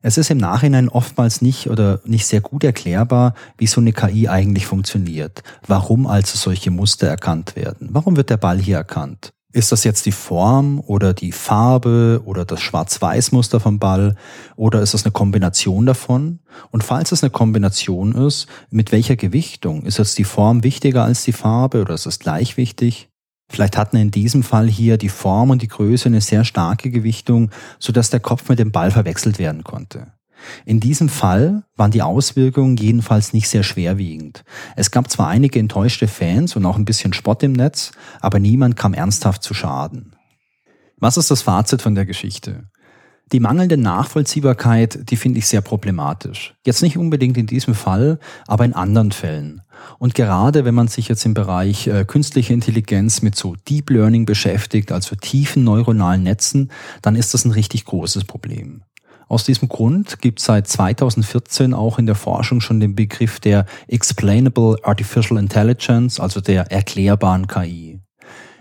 Es 0.00 0.16
ist 0.16 0.30
im 0.30 0.38
Nachhinein 0.38 0.88
oftmals 0.88 1.42
nicht 1.42 1.68
oder 1.68 2.00
nicht 2.06 2.24
sehr 2.24 2.40
gut 2.40 2.64
erklärbar, 2.64 3.34
wie 3.58 3.66
so 3.66 3.82
eine 3.82 3.92
KI 3.92 4.26
eigentlich 4.26 4.64
funktioniert. 4.64 5.42
Warum 5.66 6.06
also 6.06 6.38
solche 6.38 6.70
Muster 6.70 7.08
erkannt 7.08 7.56
werden? 7.56 7.90
Warum 7.92 8.16
wird 8.16 8.30
der 8.30 8.38
Ball 8.38 8.58
hier 8.58 8.78
erkannt? 8.78 9.34
Ist 9.56 9.72
das 9.72 9.84
jetzt 9.84 10.04
die 10.04 10.12
Form 10.12 10.80
oder 10.80 11.14
die 11.14 11.32
Farbe 11.32 12.20
oder 12.26 12.44
das 12.44 12.60
Schwarz-Weiß-Muster 12.60 13.58
vom 13.58 13.78
Ball 13.78 14.14
oder 14.54 14.82
ist 14.82 14.92
das 14.92 15.06
eine 15.06 15.12
Kombination 15.12 15.86
davon? 15.86 16.40
Und 16.70 16.84
falls 16.84 17.10
es 17.10 17.22
eine 17.22 17.30
Kombination 17.30 18.12
ist, 18.12 18.48
mit 18.68 18.92
welcher 18.92 19.16
Gewichtung? 19.16 19.86
Ist 19.86 19.96
jetzt 19.96 20.18
die 20.18 20.24
Form 20.24 20.62
wichtiger 20.62 21.04
als 21.04 21.24
die 21.24 21.32
Farbe 21.32 21.80
oder 21.80 21.94
ist 21.94 22.04
es 22.04 22.18
gleich 22.18 22.58
wichtig? 22.58 23.08
Vielleicht 23.50 23.78
hatten 23.78 23.96
in 23.96 24.10
diesem 24.10 24.42
Fall 24.42 24.68
hier 24.68 24.98
die 24.98 25.08
Form 25.08 25.48
und 25.48 25.62
die 25.62 25.68
Größe 25.68 26.10
eine 26.10 26.20
sehr 26.20 26.44
starke 26.44 26.90
Gewichtung, 26.90 27.50
sodass 27.78 28.10
der 28.10 28.20
Kopf 28.20 28.50
mit 28.50 28.58
dem 28.58 28.72
Ball 28.72 28.90
verwechselt 28.90 29.38
werden 29.38 29.64
konnte. 29.64 30.12
In 30.64 30.80
diesem 30.80 31.08
Fall 31.08 31.64
waren 31.76 31.90
die 31.90 32.02
Auswirkungen 32.02 32.76
jedenfalls 32.76 33.32
nicht 33.32 33.48
sehr 33.48 33.62
schwerwiegend. 33.62 34.44
Es 34.76 34.90
gab 34.90 35.10
zwar 35.10 35.28
einige 35.28 35.58
enttäuschte 35.58 36.08
Fans 36.08 36.56
und 36.56 36.64
auch 36.66 36.76
ein 36.76 36.84
bisschen 36.84 37.12
Spott 37.12 37.42
im 37.42 37.52
Netz, 37.52 37.92
aber 38.20 38.38
niemand 38.38 38.76
kam 38.76 38.94
ernsthaft 38.94 39.42
zu 39.42 39.54
Schaden. 39.54 40.14
Was 40.98 41.16
ist 41.16 41.30
das 41.30 41.42
Fazit 41.42 41.82
von 41.82 41.94
der 41.94 42.06
Geschichte? 42.06 42.64
Die 43.32 43.40
mangelnde 43.40 43.76
Nachvollziehbarkeit, 43.76 45.10
die 45.10 45.16
finde 45.16 45.40
ich 45.40 45.48
sehr 45.48 45.60
problematisch. 45.60 46.54
Jetzt 46.64 46.80
nicht 46.80 46.96
unbedingt 46.96 47.36
in 47.36 47.48
diesem 47.48 47.74
Fall, 47.74 48.20
aber 48.46 48.64
in 48.64 48.72
anderen 48.72 49.10
Fällen. 49.10 49.62
Und 49.98 50.14
gerade 50.14 50.64
wenn 50.64 50.76
man 50.76 50.86
sich 50.86 51.08
jetzt 51.08 51.26
im 51.26 51.34
Bereich 51.34 51.88
äh, 51.88 52.04
künstliche 52.04 52.52
Intelligenz 52.52 53.22
mit 53.22 53.34
so 53.34 53.56
Deep 53.68 53.90
Learning 53.90 54.26
beschäftigt, 54.26 54.92
also 54.92 55.16
tiefen 55.16 55.64
neuronalen 55.64 56.22
Netzen, 56.22 56.70
dann 57.02 57.16
ist 57.16 57.34
das 57.34 57.44
ein 57.44 57.50
richtig 57.50 57.84
großes 57.84 58.24
Problem. 58.24 58.82
Aus 59.28 59.42
diesem 59.42 59.68
Grund 59.68 60.20
gibt 60.20 60.38
es 60.38 60.44
seit 60.44 60.68
2014 60.68 61.74
auch 61.74 61.98
in 61.98 62.06
der 62.06 62.14
Forschung 62.14 62.60
schon 62.60 62.78
den 62.78 62.94
Begriff 62.94 63.40
der 63.40 63.66
Explainable 63.88 64.76
Artificial 64.84 65.38
Intelligence, 65.40 66.20
also 66.20 66.40
der 66.40 66.70
erklärbaren 66.70 67.48
KI. 67.48 68.00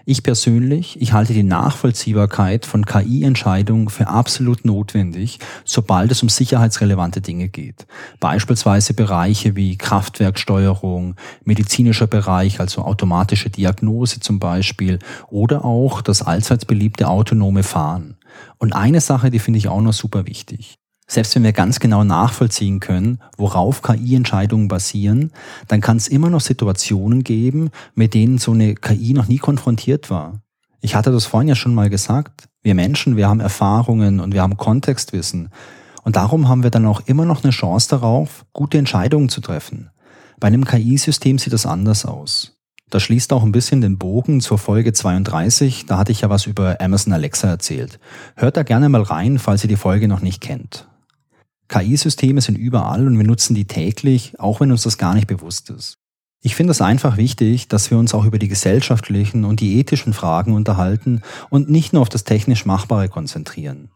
Ich 0.08 0.22
persönlich, 0.22 1.02
ich 1.02 1.14
halte 1.14 1.34
die 1.34 1.44
Nachvollziehbarkeit 1.44 2.68
von 2.68 2.86
KI-Entscheidungen 2.86 3.90
für 3.90 4.08
absolut 4.08 4.64
notwendig, 4.64 5.40
sobald 5.66 6.12
es 6.12 6.22
um 6.22 6.30
sicherheitsrelevante 6.30 7.22
Dinge 7.22 7.50
geht. 7.50 7.88
Beispielsweise 8.20 8.94
Bereiche 8.94 9.56
wie 9.56 9.78
Kraftwerksteuerung, 9.78 11.16
medizinischer 11.44 12.06
Bereich, 12.06 12.60
also 12.60 12.84
automatische 12.84 13.50
Diagnose 13.50 14.20
zum 14.20 14.38
Beispiel, 14.38 15.00
oder 15.30 15.66
auch 15.66 16.04
das 16.04 16.22
allseits 16.22 16.66
beliebte 16.66 17.08
autonome 17.08 17.64
Fahren. 17.64 18.16
Und 18.58 18.74
eine 18.74 19.02
Sache, 19.02 19.30
die 19.30 19.40
finde 19.40 19.60
ich 19.60 19.68
auch 19.68 19.82
noch 19.82 19.94
super 19.94 20.28
wichtig. 20.28 20.76
Selbst 21.08 21.36
wenn 21.36 21.44
wir 21.44 21.54
ganz 21.54 21.80
genau 21.80 22.04
nachvollziehen 22.04 22.80
können, 22.80 23.20
worauf 23.38 23.84
KI-Entscheidungen 23.84 24.68
basieren, 24.68 25.32
dann 25.68 25.82
kann 25.82 25.98
es 25.98 26.08
immer 26.08 26.30
noch 26.30 26.42
Situationen 26.42 27.24
geben, 27.24 27.70
mit 27.94 28.16
denen 28.16 28.40
so 28.40 28.54
eine 28.54 28.74
KI 28.74 29.14
noch 29.14 29.28
nie 29.28 29.38
konfrontiert 29.38 30.10
war. 30.10 30.42
Ich 30.82 30.96
hatte 30.96 31.12
das 31.12 31.26
vorhin 31.26 31.50
ja 31.50 31.56
schon 31.56 31.76
mal 31.76 31.90
gesagt. 31.90 32.48
Wir 32.64 32.74
Menschen, 32.74 33.18
wir 33.18 33.28
haben 33.28 33.40
Erfahrungen 33.40 34.20
und 34.20 34.34
wir 34.34 34.42
haben 34.42 34.58
Kontextwissen. 34.58 35.50
Und 36.04 36.16
darum 36.16 36.50
haben 36.50 36.64
wir 36.64 36.72
dann 36.72 36.86
auch 36.86 37.02
immer 37.06 37.26
noch 37.26 37.44
eine 37.44 37.52
Chance 37.52 37.90
darauf, 37.90 38.46
gute 38.54 38.78
Entscheidungen 38.78 39.30
zu 39.30 39.42
treffen. 39.42 39.92
Bei 40.40 40.48
einem 40.48 40.66
KI-System 40.66 41.38
sieht 41.38 41.54
das 41.54 41.66
anders 41.66 42.06
aus. 42.06 42.55
Das 42.90 43.04
schließt 43.04 43.34
auch 43.34 43.44
ein 43.44 43.52
bisschen 43.52 43.82
den 43.82 43.98
Bogen 43.98 44.42
zur 44.42 44.58
Folge 44.58 44.94
32. 44.94 45.86
Da 45.86 45.98
hatte 45.98 46.12
ich 46.12 46.22
ja 46.22 46.30
was 46.30 46.46
über 46.46 46.80
Amazon 46.80 47.14
Alexa 47.14 47.48
erzählt. 47.48 48.00
Hört 48.36 48.58
da 48.58 48.64
gerne 48.64 48.90
mal 48.90 49.02
rein, 49.02 49.40
falls 49.40 49.64
ihr 49.64 49.70
die 49.70 49.76
Folge 49.76 50.08
noch 50.08 50.22
nicht 50.22 50.42
kennt. 50.42 50.88
KI-Systeme 51.68 52.42
sind 52.42 52.58
überall 52.58 53.08
und 53.08 53.18
wir 53.18 53.26
nutzen 53.26 53.56
die 53.56 53.66
täglich, 53.66 54.40
auch 54.40 54.60
wenn 54.60 54.72
uns 54.72 54.84
das 54.84 55.00
gar 55.00 55.16
nicht 55.16 55.28
bewusst 55.28 55.72
ist. 55.72 55.98
Ich 56.42 56.56
finde 56.56 56.72
es 56.72 56.82
einfach 56.82 57.18
wichtig, 57.18 57.70
dass 57.70 57.90
wir 57.90 57.98
uns 57.98 58.14
auch 58.14 58.24
über 58.24 58.38
die 58.38 58.48
gesellschaftlichen 58.48 59.46
und 59.46 59.62
die 59.62 59.80
ethischen 59.80 60.14
Fragen 60.14 60.54
unterhalten 60.54 61.24
und 61.50 61.72
nicht 61.72 61.92
nur 61.92 62.04
auf 62.04 62.10
das 62.10 62.24
technisch 62.24 62.68
Machbare 62.68 63.10
konzentrieren. 63.10 63.90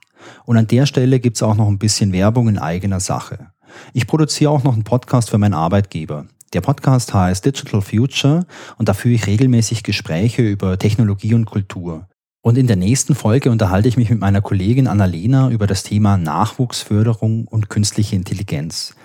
Und 0.45 0.57
an 0.57 0.65
der 0.65 0.87
Stelle 0.87 1.19
gibt 1.19 1.35
es 1.35 1.43
auch 1.43 1.55
noch 1.55 1.67
ein 1.67 1.77
bisschen 1.77 2.11
Werbung 2.11 2.49
in 2.49 2.57
eigener 2.57 2.99
Sache. 2.99 3.51
Ich 3.93 4.07
produziere 4.07 4.49
auch 4.49 4.63
noch 4.63 4.73
einen 4.73 4.83
Podcast 4.83 5.29
für 5.29 5.37
meinen 5.37 5.53
Arbeitgeber. 5.53 6.25
Der 6.53 6.61
Podcast 6.61 7.13
heißt 7.13 7.45
Digital 7.45 7.81
Future 7.81 8.45
und 8.77 8.89
da 8.89 8.93
führe 8.93 9.13
ich 9.13 9.27
regelmäßig 9.27 9.83
Gespräche 9.83 10.41
über 10.41 10.79
Technologie 10.79 11.35
und 11.35 11.45
Kultur. 11.45 12.07
Und 12.41 12.57
in 12.57 12.65
der 12.65 12.75
nächsten 12.75 13.13
Folge 13.13 13.51
unterhalte 13.51 13.87
ich 13.87 13.97
mich 13.97 14.09
mit 14.09 14.19
meiner 14.19 14.41
Kollegin 14.41 14.87
Annalena 14.87 15.51
über 15.51 15.67
das 15.67 15.83
Thema 15.83 16.17
Nachwuchsförderung 16.17 17.45
und 17.45 17.69
künstliche 17.69 18.15
Intelligenz. 18.15 18.95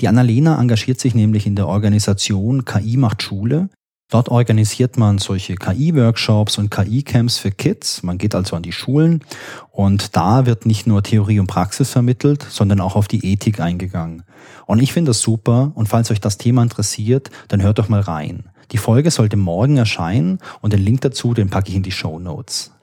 Die 0.00 0.08
Annalena 0.08 0.58
engagiert 0.58 0.98
sich 0.98 1.14
nämlich 1.14 1.46
in 1.46 1.56
der 1.56 1.68
Organisation 1.68 2.64
KI 2.64 2.96
macht 2.96 3.22
Schule 3.22 3.68
Dort 4.14 4.28
organisiert 4.28 4.96
man 4.96 5.18
solche 5.18 5.56
KI-Workshops 5.56 6.58
und 6.58 6.70
KI-Camps 6.70 7.38
für 7.38 7.50
Kids. 7.50 8.04
Man 8.04 8.16
geht 8.16 8.36
also 8.36 8.54
an 8.54 8.62
die 8.62 8.70
Schulen 8.70 9.24
und 9.72 10.14
da 10.14 10.46
wird 10.46 10.66
nicht 10.66 10.86
nur 10.86 11.02
Theorie 11.02 11.40
und 11.40 11.48
Praxis 11.48 11.90
vermittelt, 11.90 12.46
sondern 12.48 12.80
auch 12.80 12.94
auf 12.94 13.08
die 13.08 13.26
Ethik 13.26 13.58
eingegangen. 13.58 14.22
Und 14.66 14.80
ich 14.80 14.92
finde 14.92 15.10
das 15.10 15.20
super 15.20 15.72
und 15.74 15.88
falls 15.88 16.12
euch 16.12 16.20
das 16.20 16.38
Thema 16.38 16.62
interessiert, 16.62 17.30
dann 17.48 17.60
hört 17.60 17.80
doch 17.80 17.88
mal 17.88 18.02
rein. 18.02 18.44
Die 18.70 18.78
Folge 18.78 19.10
sollte 19.10 19.36
morgen 19.36 19.78
erscheinen 19.78 20.38
und 20.60 20.72
den 20.72 20.84
Link 20.84 21.00
dazu, 21.00 21.34
den 21.34 21.50
packe 21.50 21.70
ich 21.70 21.74
in 21.74 21.82
die 21.82 21.90
Show 21.90 22.20
Notes. 22.20 22.73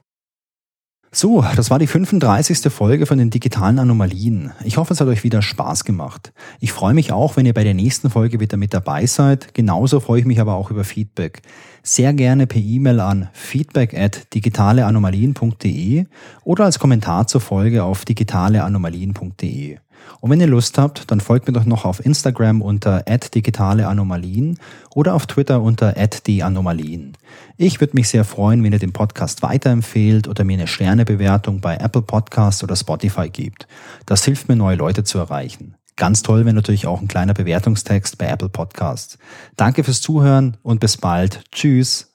So, 1.14 1.44
das 1.56 1.68
war 1.68 1.78
die 1.78 1.86
35. 1.86 2.72
Folge 2.72 3.04
von 3.04 3.18
den 3.18 3.28
digitalen 3.28 3.78
Anomalien. 3.78 4.52
Ich 4.64 4.78
hoffe, 4.78 4.94
es 4.94 5.00
hat 5.02 5.08
euch 5.08 5.24
wieder 5.24 5.42
Spaß 5.42 5.84
gemacht. 5.84 6.32
Ich 6.58 6.72
freue 6.72 6.94
mich 6.94 7.12
auch, 7.12 7.36
wenn 7.36 7.44
ihr 7.44 7.52
bei 7.52 7.64
der 7.64 7.74
nächsten 7.74 8.08
Folge 8.08 8.40
wieder 8.40 8.56
mit 8.56 8.72
dabei 8.72 9.04
seid. 9.04 9.52
Genauso 9.52 10.00
freue 10.00 10.20
ich 10.20 10.24
mich 10.24 10.40
aber 10.40 10.54
auch 10.54 10.70
über 10.70 10.84
Feedback. 10.84 11.42
Sehr 11.82 12.14
gerne 12.14 12.46
per 12.46 12.62
E-Mail 12.62 13.00
an 13.00 13.28
feedback 13.34 13.92
at 13.92 14.32
digitaleanomalien.de 14.32 16.06
oder 16.44 16.64
als 16.64 16.78
Kommentar 16.78 17.26
zur 17.26 17.42
Folge 17.42 17.84
auf 17.84 18.06
digitaleanomalien.de. 18.06 19.76
Und 20.20 20.30
wenn 20.30 20.40
ihr 20.40 20.46
Lust 20.46 20.78
habt, 20.78 21.10
dann 21.10 21.20
folgt 21.20 21.46
mir 21.46 21.52
doch 21.52 21.64
noch 21.64 21.84
auf 21.84 22.04
Instagram 22.04 22.62
unter 22.62 23.02
@digitaleanomalien 23.02 24.58
oder 24.94 25.14
auf 25.14 25.26
Twitter 25.26 25.60
unter 25.62 25.94
@danomalien. 25.94 27.16
Ich 27.56 27.80
würde 27.80 27.94
mich 27.94 28.08
sehr 28.08 28.24
freuen, 28.24 28.62
wenn 28.62 28.72
ihr 28.72 28.78
den 28.78 28.92
Podcast 28.92 29.42
weiterempfehlt 29.42 30.28
oder 30.28 30.44
mir 30.44 30.58
eine 30.58 30.66
Sternebewertung 30.66 31.60
bei 31.60 31.76
Apple 31.76 32.02
Podcasts 32.02 32.62
oder 32.62 32.76
Spotify 32.76 33.28
gibt. 33.28 33.66
Das 34.06 34.24
hilft 34.24 34.48
mir, 34.48 34.56
neue 34.56 34.76
Leute 34.76 35.04
zu 35.04 35.18
erreichen. 35.18 35.74
Ganz 35.96 36.22
toll 36.22 36.44
wäre 36.44 36.54
natürlich 36.54 36.86
auch 36.86 37.00
ein 37.00 37.08
kleiner 37.08 37.34
Bewertungstext 37.34 38.16
bei 38.18 38.26
Apple 38.26 38.48
Podcasts. 38.48 39.18
Danke 39.56 39.84
fürs 39.84 40.00
Zuhören 40.00 40.56
und 40.62 40.80
bis 40.80 40.96
bald. 40.96 41.44
Tschüss. 41.52 42.14